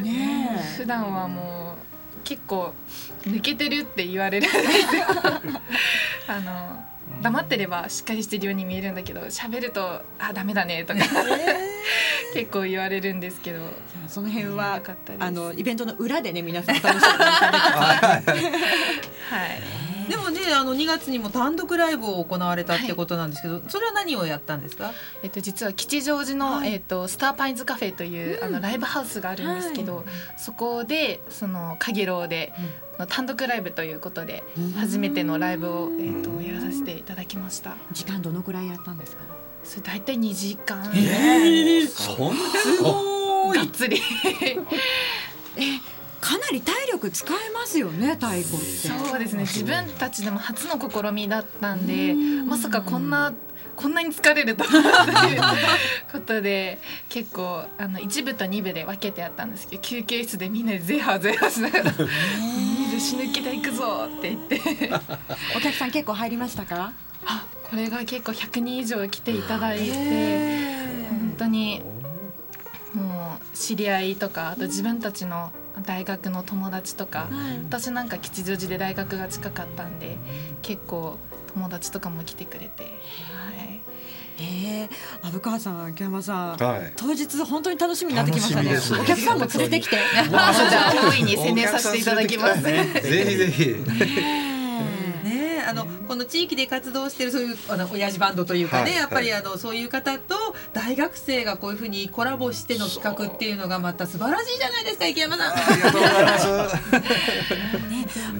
[0.01, 2.73] ねえ普段はもう結構
[3.23, 5.05] 抜けてるって言われるんですよ。
[6.27, 6.83] あの
[7.21, 10.99] 黙ってればしっかりしてるように見えるんだけど喋るとあダメだねとか
[12.33, 13.59] 結構言われるんですけど。
[14.05, 14.81] その辺は
[15.19, 19.61] あのイベントの裏でね皆さん楽しんでいただきたいはい。
[20.09, 24.91] でもねあの2月にも単独ライブを行われたってことなんですけど、それは何をやったんですか？
[25.23, 30.05] えっと、実は吉祥寺の、えっと、スターパインズカフェという、あのライブハウスがあるんですけど、
[30.37, 32.53] そこでそのかげろうで、
[33.09, 34.43] 単独ライブということで、
[34.77, 37.75] 初めてのライブを、えっと、やらさせていただきました。
[37.91, 39.23] 時間どのくらいやったんですか？
[39.63, 40.83] それ大体2時間、
[41.87, 44.01] そんながっつり
[46.23, 48.65] かなり体力使えますよね太鼓って。
[48.87, 49.41] そうですね。
[49.41, 52.13] 自分たちでも初の試みだったんで
[52.47, 53.33] まさかこんな
[53.75, 55.41] こんなに疲れるとという
[56.11, 61.97] ことで 結構あの1部と2部で分けてあったんですけど休憩室でみんなでゼハゼハしながら「2
[62.93, 64.61] 部死ぬ気で行くぞ」って言って。
[65.57, 66.93] お客さん結構入りましたか？
[67.25, 71.81] あこれが結構100人以上来ていただいて本当に
[72.93, 77.29] もう知り合いとかあと自分たちの大学の友達とか、
[77.69, 80.17] 私なんか吉祥寺で大学が近かったんで
[80.61, 81.17] 結構
[81.53, 83.81] 友達とかも来てくれて、はい、
[84.39, 84.89] ええ
[85.23, 86.93] 虻川さん秋山さん、はい。
[86.95, 88.77] 当日本当に楽しみになってきましたね。
[89.01, 89.97] お客さんも連れてきて。
[90.29, 90.49] じゃ
[90.89, 92.61] あ大いに宣伝させていただきます。
[92.61, 93.75] ぜひぜひ。
[95.33, 95.57] ね。
[95.57, 98.95] えあのこの地域で活動してるそういうあの親父バンドというかね、はい。
[98.95, 100.35] やっぱりあのそういう方と
[100.73, 105.53] 大学生がこういうふうにコラボしての企画っていうのがまた素晴らしいじゃないですか池山さん。
[105.53, 106.47] ありがとうございます。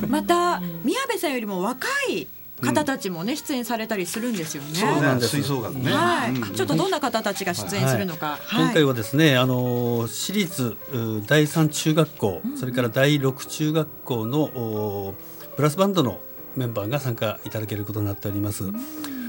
[0.08, 2.28] また宮部さんよりも若い
[2.64, 4.76] 方たちもね、出演されたりするんですよね。
[4.76, 5.32] そうなんです。
[5.32, 5.92] 吹奏楽ね。
[5.92, 6.54] はい、うん。
[6.54, 8.64] ちょっとどんな方たちが出演するのか、はい。
[8.66, 15.14] 今回はですね、あの私立う第三中学校、それから第六中学校のお
[15.56, 16.20] ブラスバンドの
[16.56, 18.64] メンバーが参加いただけることになっております。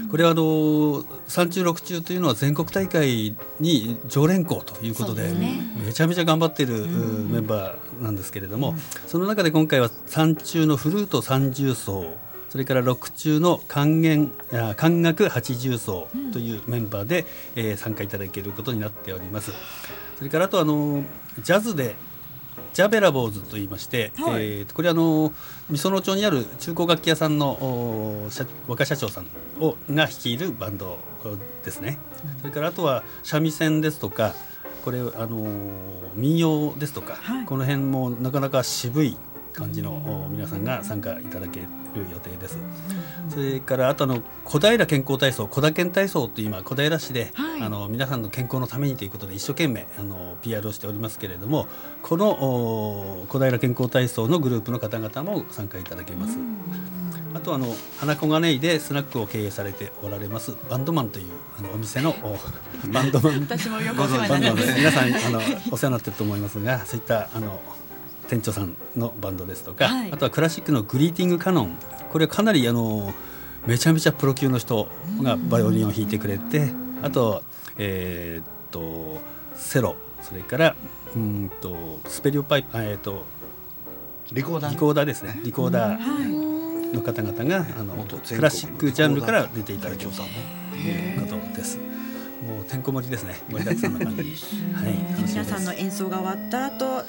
[0.09, 5.33] これはあの三中六中というのは全国大会に常連校ということで
[5.83, 6.87] めちゃめちゃ頑張っているう
[7.27, 8.75] メンバーなんですけれども、
[9.07, 12.05] その中で今回は三中のフルート三重奏
[12.49, 19.51] それから六中の管弦あ管楽八重奏というメンバーで、えー参加いただけることになっております。
[20.17, 21.03] それからあとあの
[21.43, 21.95] ジャズで
[22.75, 24.43] ジャベラボーズと言いまして、はい。
[24.43, 25.31] えーとこれあの
[25.69, 28.27] 美園町にある中古楽器屋さんの
[28.67, 29.27] 若社長さん
[29.61, 30.97] をが率いるバンド
[31.63, 31.97] ですね。
[32.41, 34.33] それからあとは三味線ですとか
[34.83, 35.47] これあの
[36.15, 37.45] 民謡ですとか、はい。
[37.45, 39.15] この辺もなかなか渋い
[39.55, 41.67] 感じのお皆さんが参加いただける
[42.11, 42.57] 予定です。
[43.29, 47.61] それからあとあの小平健康体操小田健体操という今小平市で、はい。
[47.61, 51.67] あの皆さんの健康のためにということで一生懸命あの PR をしておりますけれども
[52.03, 56.37] このお小平健康体操のグループの方々も参加いただけます。
[57.33, 57.67] あとあの
[57.99, 61.25] 花小金井でスナックを経営されておられますバンドマンという
[61.59, 62.37] あのお店のお
[62.93, 63.41] バンドマン。
[63.41, 65.39] 私もよくお世話になります皆さんあの
[65.69, 67.59] お世話になってると思いますがそういったあの
[68.27, 70.11] 店長さんのバンドですとか、はい。
[70.11, 71.77] あとはクラシックのグリーティングカノン。
[72.11, 73.13] これはかなりあの
[73.67, 74.87] めちゃめちゃプロ級の人
[75.21, 77.43] がバイオリンを弾いてくれてあと,、
[77.77, 79.19] えーっと
[79.55, 79.95] セロ。
[80.21, 80.75] それから
[81.15, 83.25] うんとスペリオパイプえーっと
[84.31, 84.71] リコーダー？
[84.71, 85.39] リコーダーですね。
[85.43, 86.95] リコーダーはい。
[86.95, 90.21] の方々があのクラシックジャンルから出ていただけると
[90.77, 91.77] いうことです。
[92.43, 93.39] もうてんこ盛りですね。
[93.49, 94.21] 盛りだくさんな感じ。
[94.21, 95.25] はい。
[95.27, 97.03] 皆さんの演奏が終わった後。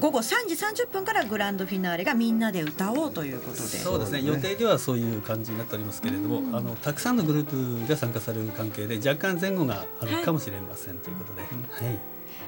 [0.00, 4.22] 午後3時30分からグランドフィナーレがみんなで歌おうということでそうですね。
[4.22, 11.98] 予定ではそういう感じになっておりますけれども、あのたくさんのグループが参加される関係で若干前後があるかもしれませんということで、はい。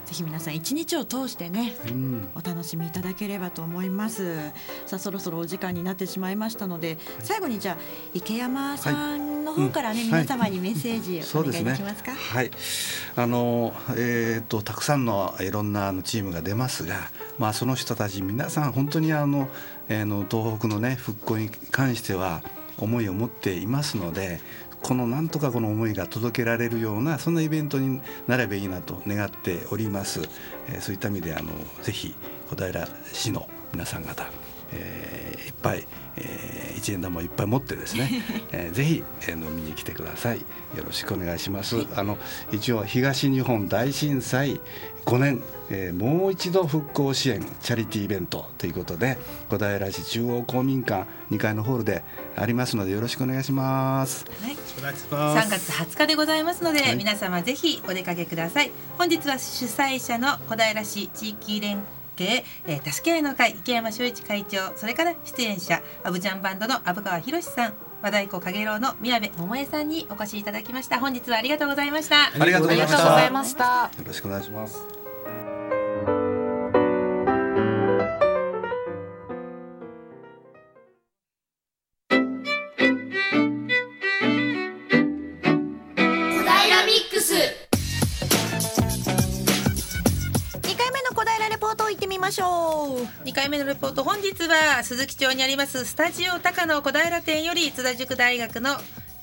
[0.05, 2.29] ぜひ皆さん一日を通してねうん。
[2.35, 4.37] お楽しみいただければと思います
[4.87, 7.77] さあそろそろお時間になってしまいましたので最後にじゃあ
[8.15, 12.51] 池山さんの方からね、うん皆様にメッセージお願いできますか、はい。
[13.17, 19.49] あのえっ、とたくさんのいろんなチームが出ますが、まあその人たち皆さん本当にあの、
[19.89, 22.43] えーの東北のね復興に関しては
[22.79, 24.41] 思いを持っていますので。
[24.83, 30.21] このなんとかこの思いが届けられるようなそんなイベントになればいいなと願っております。
[30.69, 31.51] えーそういった意味であの
[31.83, 32.15] ぜひ
[32.51, 34.29] 小平市の皆さん方、
[34.73, 38.11] えーいっぱい、えー一円玉をいっぱい持ってですね、
[38.51, 40.39] えーぜひ、えー飲みに来てください。
[40.39, 40.45] よ
[40.85, 41.87] ろしくお願いします。
[41.95, 42.19] あの
[42.51, 44.61] 一応東日本大震災
[45.05, 45.43] 5年、
[45.73, 49.17] えーもう一度復興支援チャリティーイベントということで
[49.49, 52.05] 小平市中央公民館2階のホールで
[52.37, 54.27] ありますのでよろしくお願いします。
[54.39, 61.83] お願いします3月20日でございますので、はい皆様ぜひお出かけください本日は主催者の小平市地域連
[62.17, 73.91] 携、えー、助け合いの会池山修一会長それから出演者アブジャンバンドの虻川博さん和太鼓かげろうの宮部桃江さんにお越しいただきました本日はありがとうございましたありがとうございましたありがとうございました。
[73.99, 75.02] よろしくお願いします。
[93.43, 98.71] 回目のレポート本日は鈴木町にありますスタジオ高野小平店より津田塾大学の、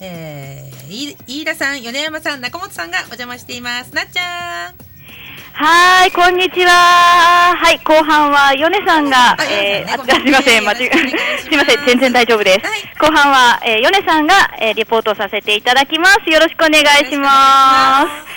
[0.01, 4.75] えー、い飯田さん米山さん中本さんがお邪魔していますなっちゃん
[5.53, 6.71] はーい、こんにちは。
[6.71, 12.59] はい、後半はヨネさんが、あえー、ねすいません、間違え、すすいません、全然大丈夫です。
[12.65, 16.29] はい後半は、えー、ヨネさんが、えー、レポートさせていただきます。
[16.29, 17.17] よろしくお願いし。
[17.17, 18.29] ます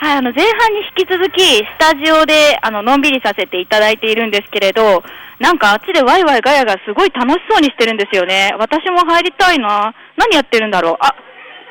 [0.00, 5.02] はい、あの、前半に引き続き、スタジオで、あの、のんびりさせていただいているんですけれど、
[5.40, 8.52] なんかあっちでワイワイガヤがすごい楽しそうにしてるんですよね。
[8.60, 9.94] 私も入りたいな。
[10.18, 10.96] 何やってるんだろう。
[11.00, 11.16] あ、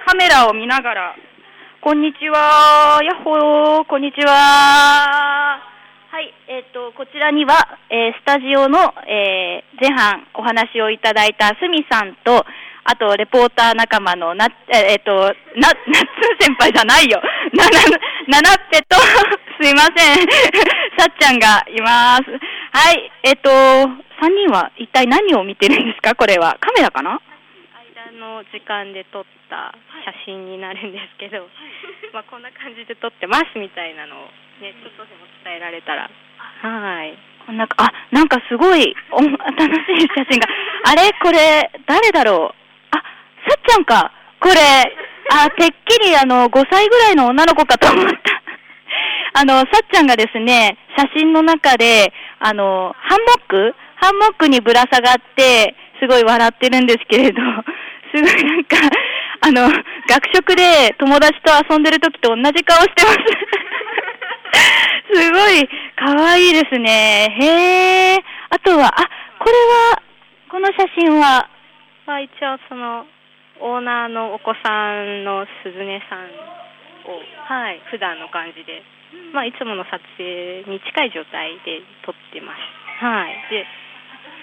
[0.08, 1.16] カメラを見ながら。
[1.80, 3.00] こんにちは。
[3.06, 3.88] やっほー。
[3.88, 5.62] こんにちは。
[6.10, 6.34] はい。
[6.48, 12.44] えっ、と、こちらには、えースタジオの、えー前半お話をいただいたすみさんと、
[12.86, 17.22] あと、レポーター仲間のな、えーえっ、と、な、なっつん先輩じゃないよ。
[17.54, 18.98] な、な、ななっぺと、
[19.62, 20.26] すいません。
[20.98, 22.24] さっちゃんがいます。
[22.72, 23.12] はい。
[23.24, 26.16] えっ、と、3人は一体何を見てるんですか？
[26.16, 26.58] これは。
[26.60, 27.20] カメラかな？
[28.12, 29.74] 間の時間で撮った
[30.06, 31.48] 写真になるんですけど、
[32.14, 34.26] まあこんな感じで撮ってますみたいなのを
[34.62, 40.48] ねちょっとでも伝えられたらはいこんなか、あ、なんかすごい、お楽しい写真が。
[40.86, 41.10] あれ？
[41.22, 42.56] これ、誰だろう？
[42.92, 43.02] あ、
[43.50, 44.12] さっちゃんか。
[44.40, 44.56] これ、
[45.32, 48.39] あ、てっきりあの、5歳ぐらいの女の子かと思った。
[49.34, 53.76] あの、さっちゃんがですね、写真の中で、あの、ハンモック？
[53.96, 57.42] ハンモックにぶら下がって、すごい笑ってるんですけれど、
[58.16, 58.78] すごいなんか、
[59.42, 59.70] あの、
[60.08, 63.18] 学食で友達と遊んでる時と同じ顔してます。
[65.12, 67.36] すごい可愛いですね。
[67.40, 68.24] へえ。
[68.50, 69.10] あとは、あ、
[69.40, 70.02] これは、
[70.50, 71.48] この写真は、
[72.06, 73.06] まあ一応その
[73.60, 76.30] オーナーのお子さんの鈴音さん
[77.10, 78.86] をはい普段の感じで、
[79.34, 82.62] まあいつもの撮影に近い状態で撮ってます。
[83.04, 83.34] はい。
[83.50, 83.66] で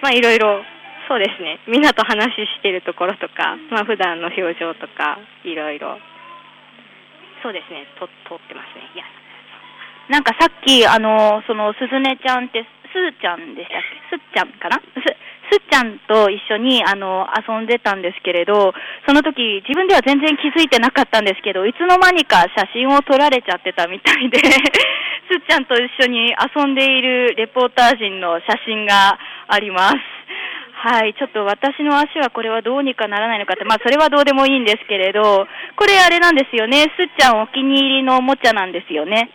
[0.03, 0.63] まあいろいろ
[1.09, 1.61] そうですね。
[1.71, 5.99] みんなと話してるところとかまあ普段の表情とかいろいろ。
[7.43, 7.87] そうですね。
[8.01, 8.91] 撮撮ってますね。
[8.95, 9.05] いや。
[10.09, 12.63] なんかさっき、あの、その、すずねちゃんって、
[12.93, 14.17] すーちゃんでしたっけ？
[14.17, 14.79] すっちゃんかな？
[14.79, 18.73] す、っちゃんと一緒に、あの、遊んでたんですけれど、
[19.07, 24.39] その時、自分では全然気づいてなかったんですけど、いつの間にか写真を撮られちゃってたみたいで、
[25.31, 29.19] すっちゃんと一緒に遊んでいるレポーター陣の写真が
[29.49, 29.97] あります。
[30.79, 39.31] はい、ちょっと私の足はこれはどうにかならないのかって、まあそれはどうでもいいんですけれど、これあれなんですよね、すっちゃんお気に入りのおもちゃなんですよね。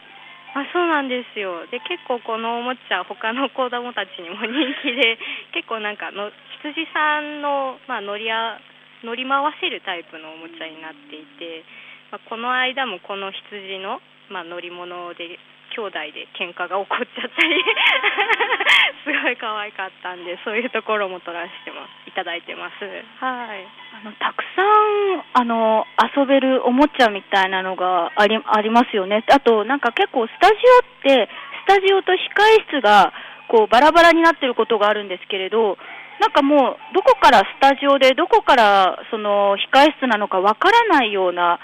[0.53, 1.65] あそうなんですよ。
[1.67, 4.51] で結構このおもちゃ他の子供たちにも人
[4.83, 5.17] 気で
[5.55, 8.59] 結構なんかの羊さんの、まあ、乗りあ
[9.03, 11.63] 乗り回せるタイプのおもちゃになっていて、
[12.11, 15.39] まあ、この間もこの羊の、まあ、乗り物で
[15.71, 17.63] 兄弟で喧嘩が起こっちゃったり。
[19.03, 22.85] すごい可愛かったんでそういうところも撮らせてもいただいてます。
[23.19, 23.65] はい。
[24.01, 29.23] あのたくさんあの遊べるおもちゃみたいなのがありありますよね。
[29.31, 31.29] あとなんか結構スタジオって
[31.65, 33.13] スタジオと控え室が
[33.47, 35.77] こうバラバラになってることがあるんですけれど、
[36.19, 41.59] なんかもうどこからスタジオでどこからその控え室なのかわからないような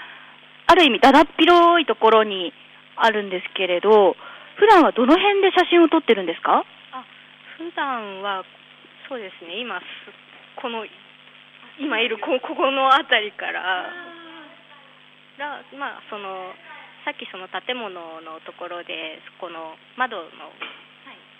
[0.66, 2.52] ある意味だだっ広いところに
[3.04, 4.16] あるんですけれど、
[4.56, 6.64] 普段はどの辺で写真を撮ってるんですか？
[7.58, 8.44] 普段は
[9.08, 9.58] そうですね。
[9.60, 9.84] 今す
[10.60, 10.86] この
[11.78, 13.86] 今いるこここの辺りから。
[15.38, 16.50] らまあその
[17.06, 20.50] さっきその建物のところでこの窓の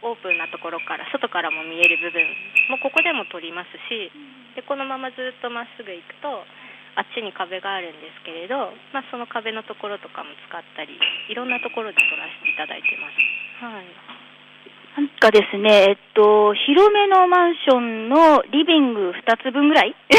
[0.06, 2.22] オープンなところから外からも見える部分
[2.70, 4.06] もここでも撮りますし
[4.54, 6.46] でこのままずっとまっすぐ行くと
[6.98, 10.98] あっちに壁があるんですけれど、まあ、その壁のところとかも使ったり
[11.30, 13.64] いろんなところで撮らせていただいてます。
[13.64, 13.86] はい
[14.98, 19.94] なんかですね、えっと、広めのマンションのリビング2つ分ぐらい？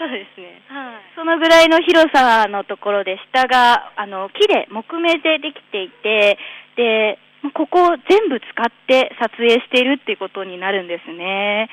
[0.00, 0.62] そうですね。
[0.68, 1.14] はい。
[1.14, 6.38] そのぐらいの広さのところで、下が、あの、木で、木目でできていて、
[6.76, 7.18] で、
[7.52, 11.68] ここを全部使って撮影しているっていうことになるんですね。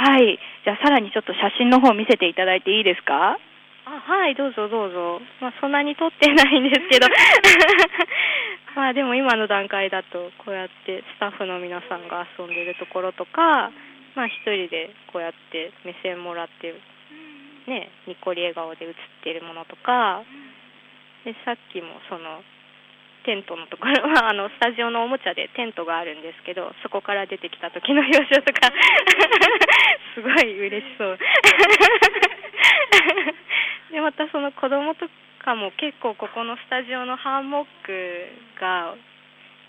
[0.00, 0.38] はい。
[0.64, 3.36] じゃあ、さらにちょっと写真の方見せていただいていいですか？
[3.84, 5.20] あはい、どうぞどうぞ。
[5.40, 7.06] まあ、そんなに撮ってないんですけど。
[8.76, 13.70] まあ、でも今の段階だと、こうやってスタッフの皆さんが遊んでるところとか、
[14.14, 16.72] まあ、一人でこうやって目線もらって、
[17.66, 18.94] ね、にっこり笑顔で写っ
[19.24, 20.22] てるものとか、
[21.24, 22.42] で、さっきもその、
[23.24, 28.70] テントのところは、 あの、スタジオのおもちゃでテントがあるんですけど、そこから出てきた時の表情とか、
[30.14, 31.18] すごい嬉しそう。
[33.92, 35.08] で、またその子供と
[35.38, 38.28] かも結構ここのスタジオのハンモック
[38.60, 38.94] が、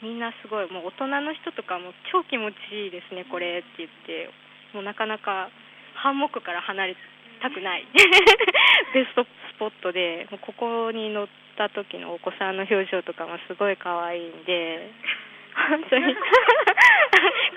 [0.01, 4.29] みんなすごい、もう大人の人とかも超気持ちいいですね、これって言って、
[4.73, 5.49] もうなかなか
[5.95, 6.95] ハンモックから離れ
[7.41, 7.87] たくない。
[8.93, 9.27] ベストス
[9.57, 14.91] ポットでもうここに乗ってた時のお子さんの表情とかもすごい可愛いんで
[15.69, 16.21] 本当に こ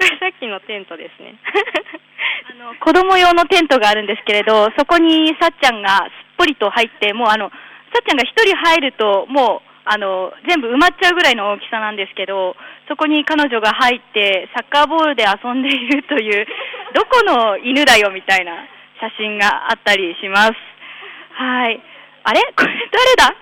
[0.00, 1.36] れさっきのテントですね
[2.50, 7.54] あの子供用のテントがあるんですけれど、そこにさっちゃんがすっぽりと入って、もうあの、さ
[8.02, 12.56] っちゃんが一人入ると、もう、あの、全部埋まっちゃうぐらいの大きさなんですけど、
[12.88, 16.46] そこに彼女が入って、サッカーボールで遊んでいるという、
[16.94, 18.52] どこの犬だよみたいな
[19.00, 20.52] 写真があったりします。
[21.32, 21.80] はい。
[22.24, 22.40] あれ？
[22.56, 23.36] これ誰だ？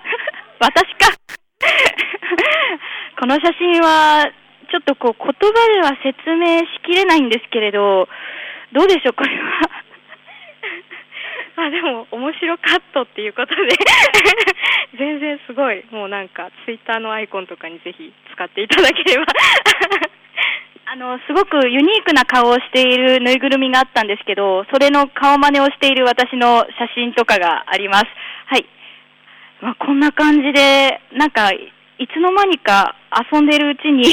[0.63, 1.11] 私か。
[3.19, 4.31] この写真は、
[4.71, 8.07] ちょっとこう言葉では説明しきれないんですけれど、
[8.71, 9.69] どうでしょう、これは。
[11.67, 13.69] あでも面白かったっていうことで
[14.97, 19.25] 全然すごいもうなんかツイッターのアイコンとかにぜひ使っていただければ
[20.93, 28.05] あの、すごくユニークな顔をしているぬいぐるみがあったんですけど、それの顔真似をしている私の写真とかがあります。
[28.45, 28.65] はい。
[29.63, 31.71] まあ、こんな感じで、なんか、い
[32.13, 32.97] つの間にか
[33.31, 34.03] 遊んでるうちに、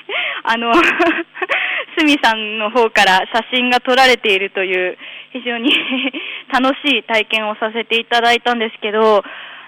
[0.44, 0.72] あの、
[1.98, 4.96] すみさんの方から写真が撮られているという、
[5.34, 5.70] 非常に
[6.50, 9.22] 楽しい体験をさせていただいたんですけど、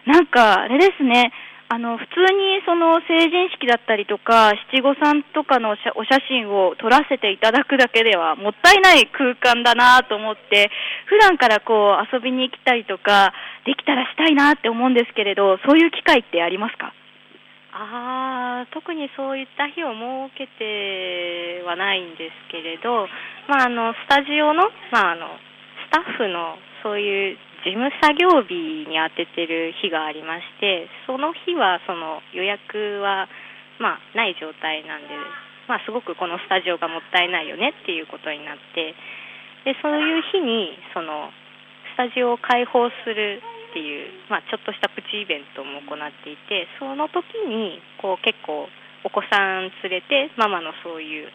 [0.06, 1.30] なんか、あれですね、
[1.68, 10.70] あの、普通にその成人式だったりとか、七五三とかのお写真を撮らせていただくだけではもったいない空間だなと思って、
[11.06, 13.32] 普段からこう遊びに来たりとか、
[13.64, 16.92] できたらしたいなって思うんですけれど、そういう機会ってありますか？
[17.78, 23.06] あ特にそういった日を設けてはないんですけれど、
[23.48, 25.26] まあ、あのスタジオの,、まあ、あの
[25.90, 33.28] スタッフのそういう事務作業日に当ててる日がありましてその日はその予約は、
[33.80, 35.14] まあ、ない状態なんで、
[35.68, 38.94] まあ、すごくこのスタジオがもったいないよねっていうことになって
[39.64, 41.30] でそういう日にその
[41.94, 48.68] スタジオを開放するっていう、まあ、ちょっとしたプチイベントも行っていてその時にこう結構
[49.04, 51.28] お子さん連れてママのそういう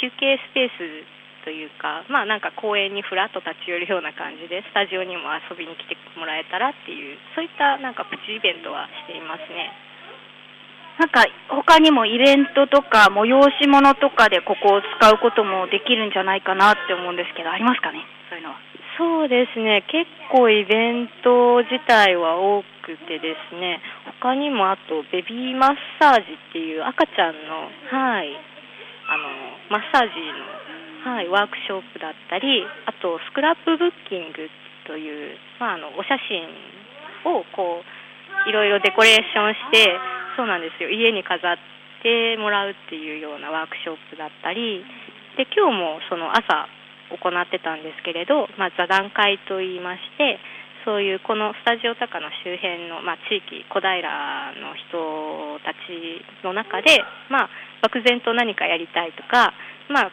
[0.00, 9.72] 休憩スペースというか、まあ、なんか公園にふらっと立ち寄るような感じでスタジオにも遊びに来てもらえたらっていうそういったなんかプチイベントはしていますね。
[10.98, 13.30] なんか他にもイベントとか催
[13.62, 18.02] し物とかでここを使うこともできるんじゃないかなって思うんですけど、ありますかね？
[18.28, 18.58] そういうのは。
[18.98, 23.78] そうですね結構イベント自体は多くてですね
[24.20, 28.34] 他にもあとベビーマッサージっていう赤ちゃんのはい
[29.06, 29.30] あの
[29.70, 30.42] マッサージの、
[31.04, 34.50] はい、ワークショップだったりあとスクラップブッキング
[34.86, 36.42] という、まあ、あのお写真
[37.28, 39.94] をこういろいろデコレーションして
[40.36, 41.58] そうなんですよ家に飾っ
[42.02, 44.82] てもらうっていうようなワークショップだったり
[45.36, 46.66] で今日もその朝
[47.14, 50.38] 行ってたんですけれど、まあ、座談会といいまして
[50.84, 53.92] そういうこのスタジオ高の周辺の、まあ、地域小平
[54.56, 57.50] の人たちの中で、まあ、
[57.82, 59.52] 漠然と何かやりたいとか、
[59.88, 60.10] まあ、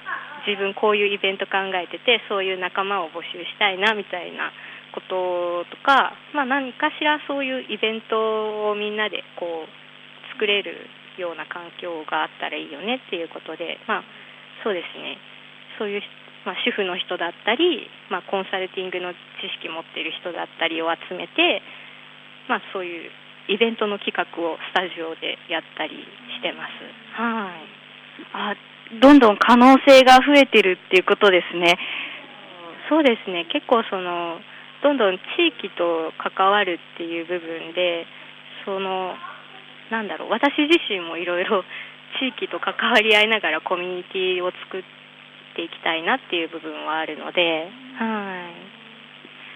[0.48, 4.54] 自分こういうイベント考えててそういう仲間を募集したいなみたいな
[4.94, 10.88] こととか、まあ、何かしらそういうイベントをみんなでこう作れる
[11.18, 14.04] ような環境があったらいいよねっていうことで、まあ、
[14.64, 15.18] そうですね。
[15.80, 16.02] そういう
[16.46, 21.66] まあ、主婦の人だったり、まあ、コンサルティングの知識持ってる人だったりを集めて、
[22.48, 23.10] まあ、そういう
[23.48, 25.94] イベントの企画をスタジオでやったり
[26.38, 27.22] してます。
[27.22, 27.86] はい
[28.34, 28.56] あ
[29.02, 31.78] どんどん可能性が増えてるっていうことですね。
[32.88, 34.40] そうですね結構その
[34.84, 38.06] どんどん地域と関わるっていう部分で
[38.64, 39.16] その
[39.90, 41.64] なんだろう私自身もいろいろ
[42.22, 44.84] 地域と関わり合いながらコミュニティを作っ
[45.56, 47.68] ていきたいなっていう部分はあるので、
[47.98, 48.75] はい。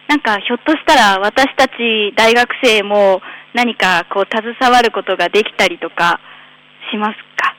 [0.09, 3.21] なんかひょっとしたら私たち大学生も
[3.53, 6.19] 何かこう携わることができたりとか
[6.91, 7.53] しますか？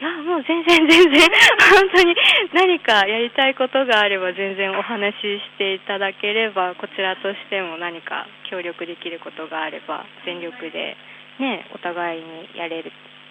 [0.00, 1.20] いやもう全然全然。
[1.76, 2.16] 本当に
[2.54, 10.96] 何かやりたいことがあれば全然お話ししていただければこちらとしても何か協力できることがあれば全力で
[11.38, 12.82] ねお互いにやれ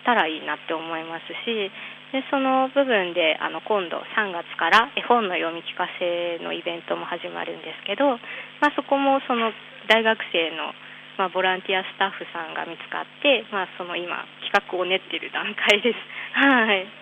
[0.05, 1.71] たらいいなって思いますし
[2.12, 8.18] でその部分であの今度3月から絵本の読み聞かせのイベントも始まるんですけど、
[8.62, 9.53] まあ、そこもその
[9.88, 10.74] 大学生の、
[11.22, 15.97] まあ、ボランティアスタッフさんが見つかって、まあ、その今企画を練っている段階です。
[16.34, 16.98] はい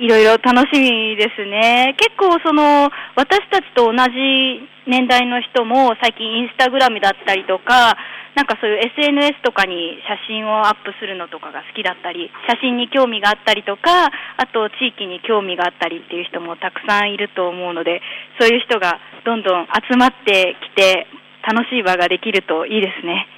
[0.00, 1.94] いろいろ楽しみですね。
[2.00, 8.00] 結構その私たちと同じ年代の人も最近インスタグラムだったりとか、
[8.34, 18.00] なんかそういう SNS とかに写真をアップするのとかが好きだったり、写真に興味があったりとか、あと地域に興味があったりっていう人もたくさんいると思うので、
[18.40, 21.08] そういう人がどんどん集まってきて
[21.44, 23.28] 楽しい場ができるといいですね。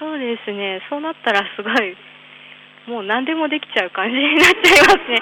[0.00, 0.80] そうですね。
[0.88, 1.96] そうなったらすごい
[2.88, 5.20] もう何でもできちゃう感じになっちゃいますね。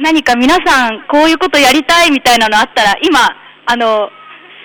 [0.00, 3.20] 何か皆さん、こういうことやりたいみたいなのあったら、今、
[3.66, 4.10] あの、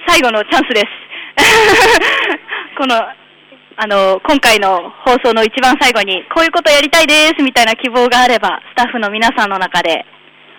[0.07, 0.87] 最後のチャンスです。
[2.79, 10.05] この、あの、今回の放送の一番最後に、こういうことやりたいですみたいな希望があれば、スタッフの皆さんの中で、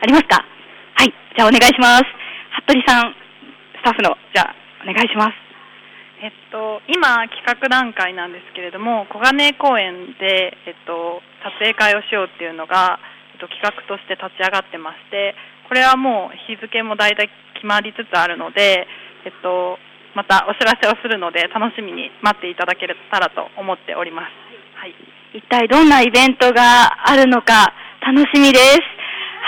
[0.02, 0.44] ありますか？
[0.94, 2.04] はい、じゃあお願いします。
[2.68, 3.14] 服部さん、
[3.80, 5.32] スタッフの、じゃあ、お願いします。
[6.20, 13.00] えっと、今、企画段階なんですけれども、小金井公園で、えっと、撮影会をしようっていうのが、
[13.36, 15.34] と、企画として立ち上がってまして、
[15.68, 18.86] これはもう日付も大体決まりつつあるので、
[19.24, 19.78] えっと、
[20.14, 24.32] またお知らせをするので、楽しみに待っていただけたらと思っております。
[24.78, 24.94] はい。
[25.34, 28.80] 一体どんなイベントがあるのか楽しみです。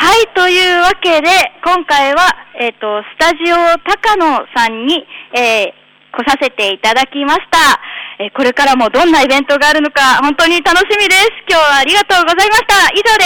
[0.01, 1.29] はい、というわけで、
[1.65, 2.21] 今回は、
[2.61, 5.78] えっ、と、スタジオ高野さんに、えー
[6.25, 7.81] 来させていただきました。
[8.21, 11.31] えーこれからもどんなイベントがあるのか、本当に楽しみです。
[11.49, 12.89] 今日はありがとうございました。
[12.91, 13.25] 以上で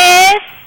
[0.59, 0.63] す。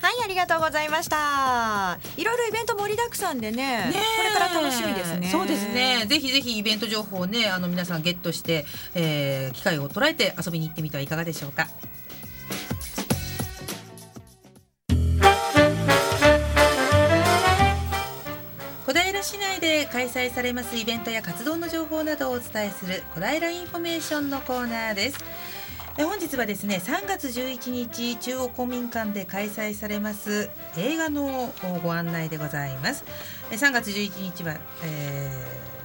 [0.00, 6.06] はいありがとうございましたいろいろイベント盛りだくさんでねこれから楽しみですねそうですね。
[6.06, 11.66] ぜひぜひイベント情報をね、あの皆さんゲットして、えー機会を捉えて遊びに行ってみてはいかがでしょうか。
[19.18, 25.18] 小平市内で開催されますイベントや活動の情報などをお伝えする小平インフォメーションのコーナーです。
[25.98, 31.52] え本日はですね3月11日中央公民館で開催されます映画の
[31.82, 33.04] ご案内でございます
[33.50, 34.54] え3月11日は、
[34.84, 35.77] えー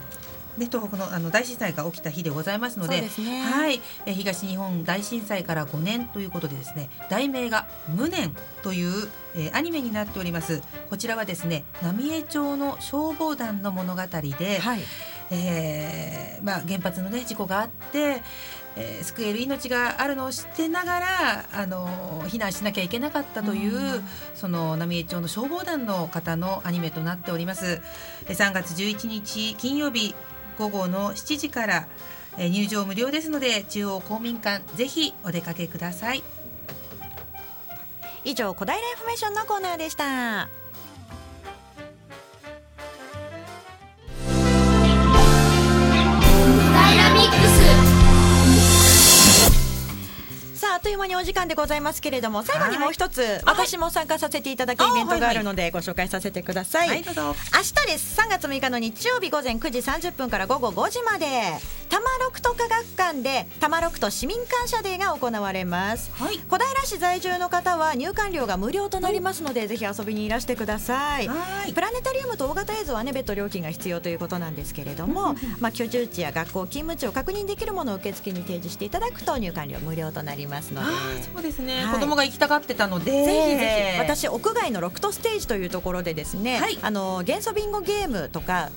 [0.58, 3.10] ね、東北のあの大震災が起きた日でございますのでね。
[3.42, 10.62] はい、え東日本大震災から5年ということでですね題名が「無念」という、えーアニメになっております。
[10.90, 14.82] こちらはですね浪江町の消防団の物語で、はい。
[15.32, 18.22] えーまあ、原発の、ね、事故があって、
[18.76, 24.04] えー救える命があるのを知ってながら、あの避難しなきゃいけなかったという、
[24.36, 27.82] その浪江町の消防団の方のアニメとなっております。
[28.28, 30.16] えー3月11日金曜日
[30.58, 31.88] 午後の7時から、
[32.38, 36.24] えー入場無料ですので中央公民館ぜひお出かけください。
[38.26, 40.48] 以上小平インフォメーションのコーナーでしたダ
[46.94, 47.53] イナミックス
[50.74, 58.20] ああっという間にお時間でございますけれども最後にもう一つ私も参加させていただくイベントがあるのでご紹介させてください、はい明日です。
[58.20, 61.26] 3月6日の日曜日午前9時30分から午後5時まで
[61.90, 66.12] 多摩六都科学館で多摩六都市民感謝デーが行われます。
[66.14, 66.40] はい。
[66.40, 71.28] 小平市在住の方は入館料が無料となりますのでぜひ遊びにいらしてください。
[71.28, 71.74] はい。
[71.74, 80.88] プラネタリウムと大型映像はね別途料金が必要ということなんですけれども、まあ居住地や学校勤務地を確認できるものを受付に提示していただくと入館料無料となりますので。
[80.88, 81.94] あーそうですね、はい。
[81.96, 83.12] 子供が行きたがってたので。
[83.12, 83.26] ぜひ
[83.58, 84.00] ぜひ。
[84.00, 86.80] 私屋外のロクトステージというところでですね、はい。
[86.82, 88.70] あの元素ビンゴゲームとか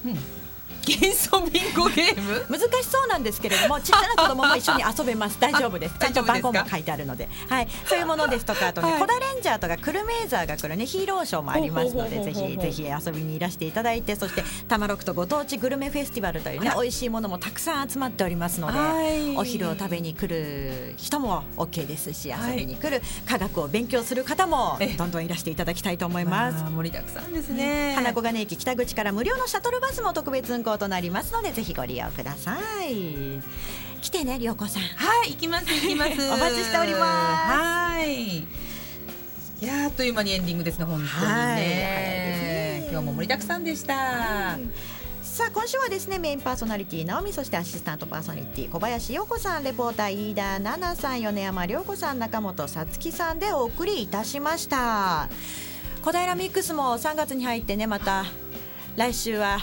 [0.87, 2.47] 幻想ビンゴゲーム？
[2.49, 5.39] 難しそうなんですけれどもちっちゃな子供も一緒に遊べます。
[5.41, 5.95] 大丈夫です。
[6.01, 7.29] ちゃんと番号も書いてあるので。
[7.49, 7.69] はい。
[7.87, 9.01] そういうものですとかあとね、はい。
[9.01, 19.37] コダレンジャーとかクルメーザーが来るねヒーローショーもありますのでぜひぜひ遊びにいらしていただいてそしてタマロクとご当地グルメフェスティバルというね美味しいものもたくさん集まっておりますのではい。
[19.37, 22.53] お昼を食べに来る人も OK ですしはい。
[22.53, 24.97] 遊びに来る科学を勉強する方もええ。
[24.97, 26.65] どんどんいらしていただきたいと思います。
[26.71, 27.95] 盛りだくさんですね。
[27.95, 33.41] 花小金駅北口から無料のシャトルバスも特別運行となりますのでぜひご利用ください。
[34.01, 34.83] 来てねりょうこさん。
[34.83, 36.11] はい、行きます行きます。
[36.31, 37.03] お待ちしております。
[37.03, 38.39] はい。
[38.39, 38.47] い
[39.63, 41.57] やーあっという間にエンディングですね本当にね。
[41.57, 44.59] ね今日も盛りだくさんでした。
[45.23, 55.29] さあ今週はですねメインパーソナリティ直美そしてアシスタントパーソナリティ小林陽子さんレポーター飯田奈々さん米山涼子さん中本さつきさんでお送りいたしました。
[56.03, 58.25] 小平ミックスも3月に入ってねまた
[58.97, 59.59] 来週は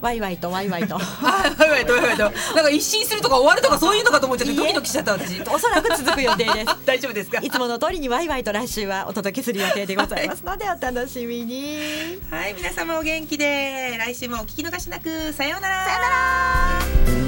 [0.00, 0.98] ワイワイとワイワイと。
[0.98, 2.28] はいはいはいはいな
[2.62, 5.40] んか一新するとか終わるとかそういうのかと思っちゃってドキドキしちゃった私。
[5.50, 6.76] おそらく続く予定です。
[6.86, 7.38] 大丈夫ですか？
[7.40, 12.18] いつもの通りにワイワイと来週はお届けする予定でございますのでお楽しみに。
[12.30, 12.54] はい。
[12.54, 13.96] 皆様お元気で。
[13.98, 15.32] 来週もお聞き逃しなく。
[15.32, 15.84] さようなら。
[15.84, 16.08] さような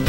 [0.00, 0.05] ら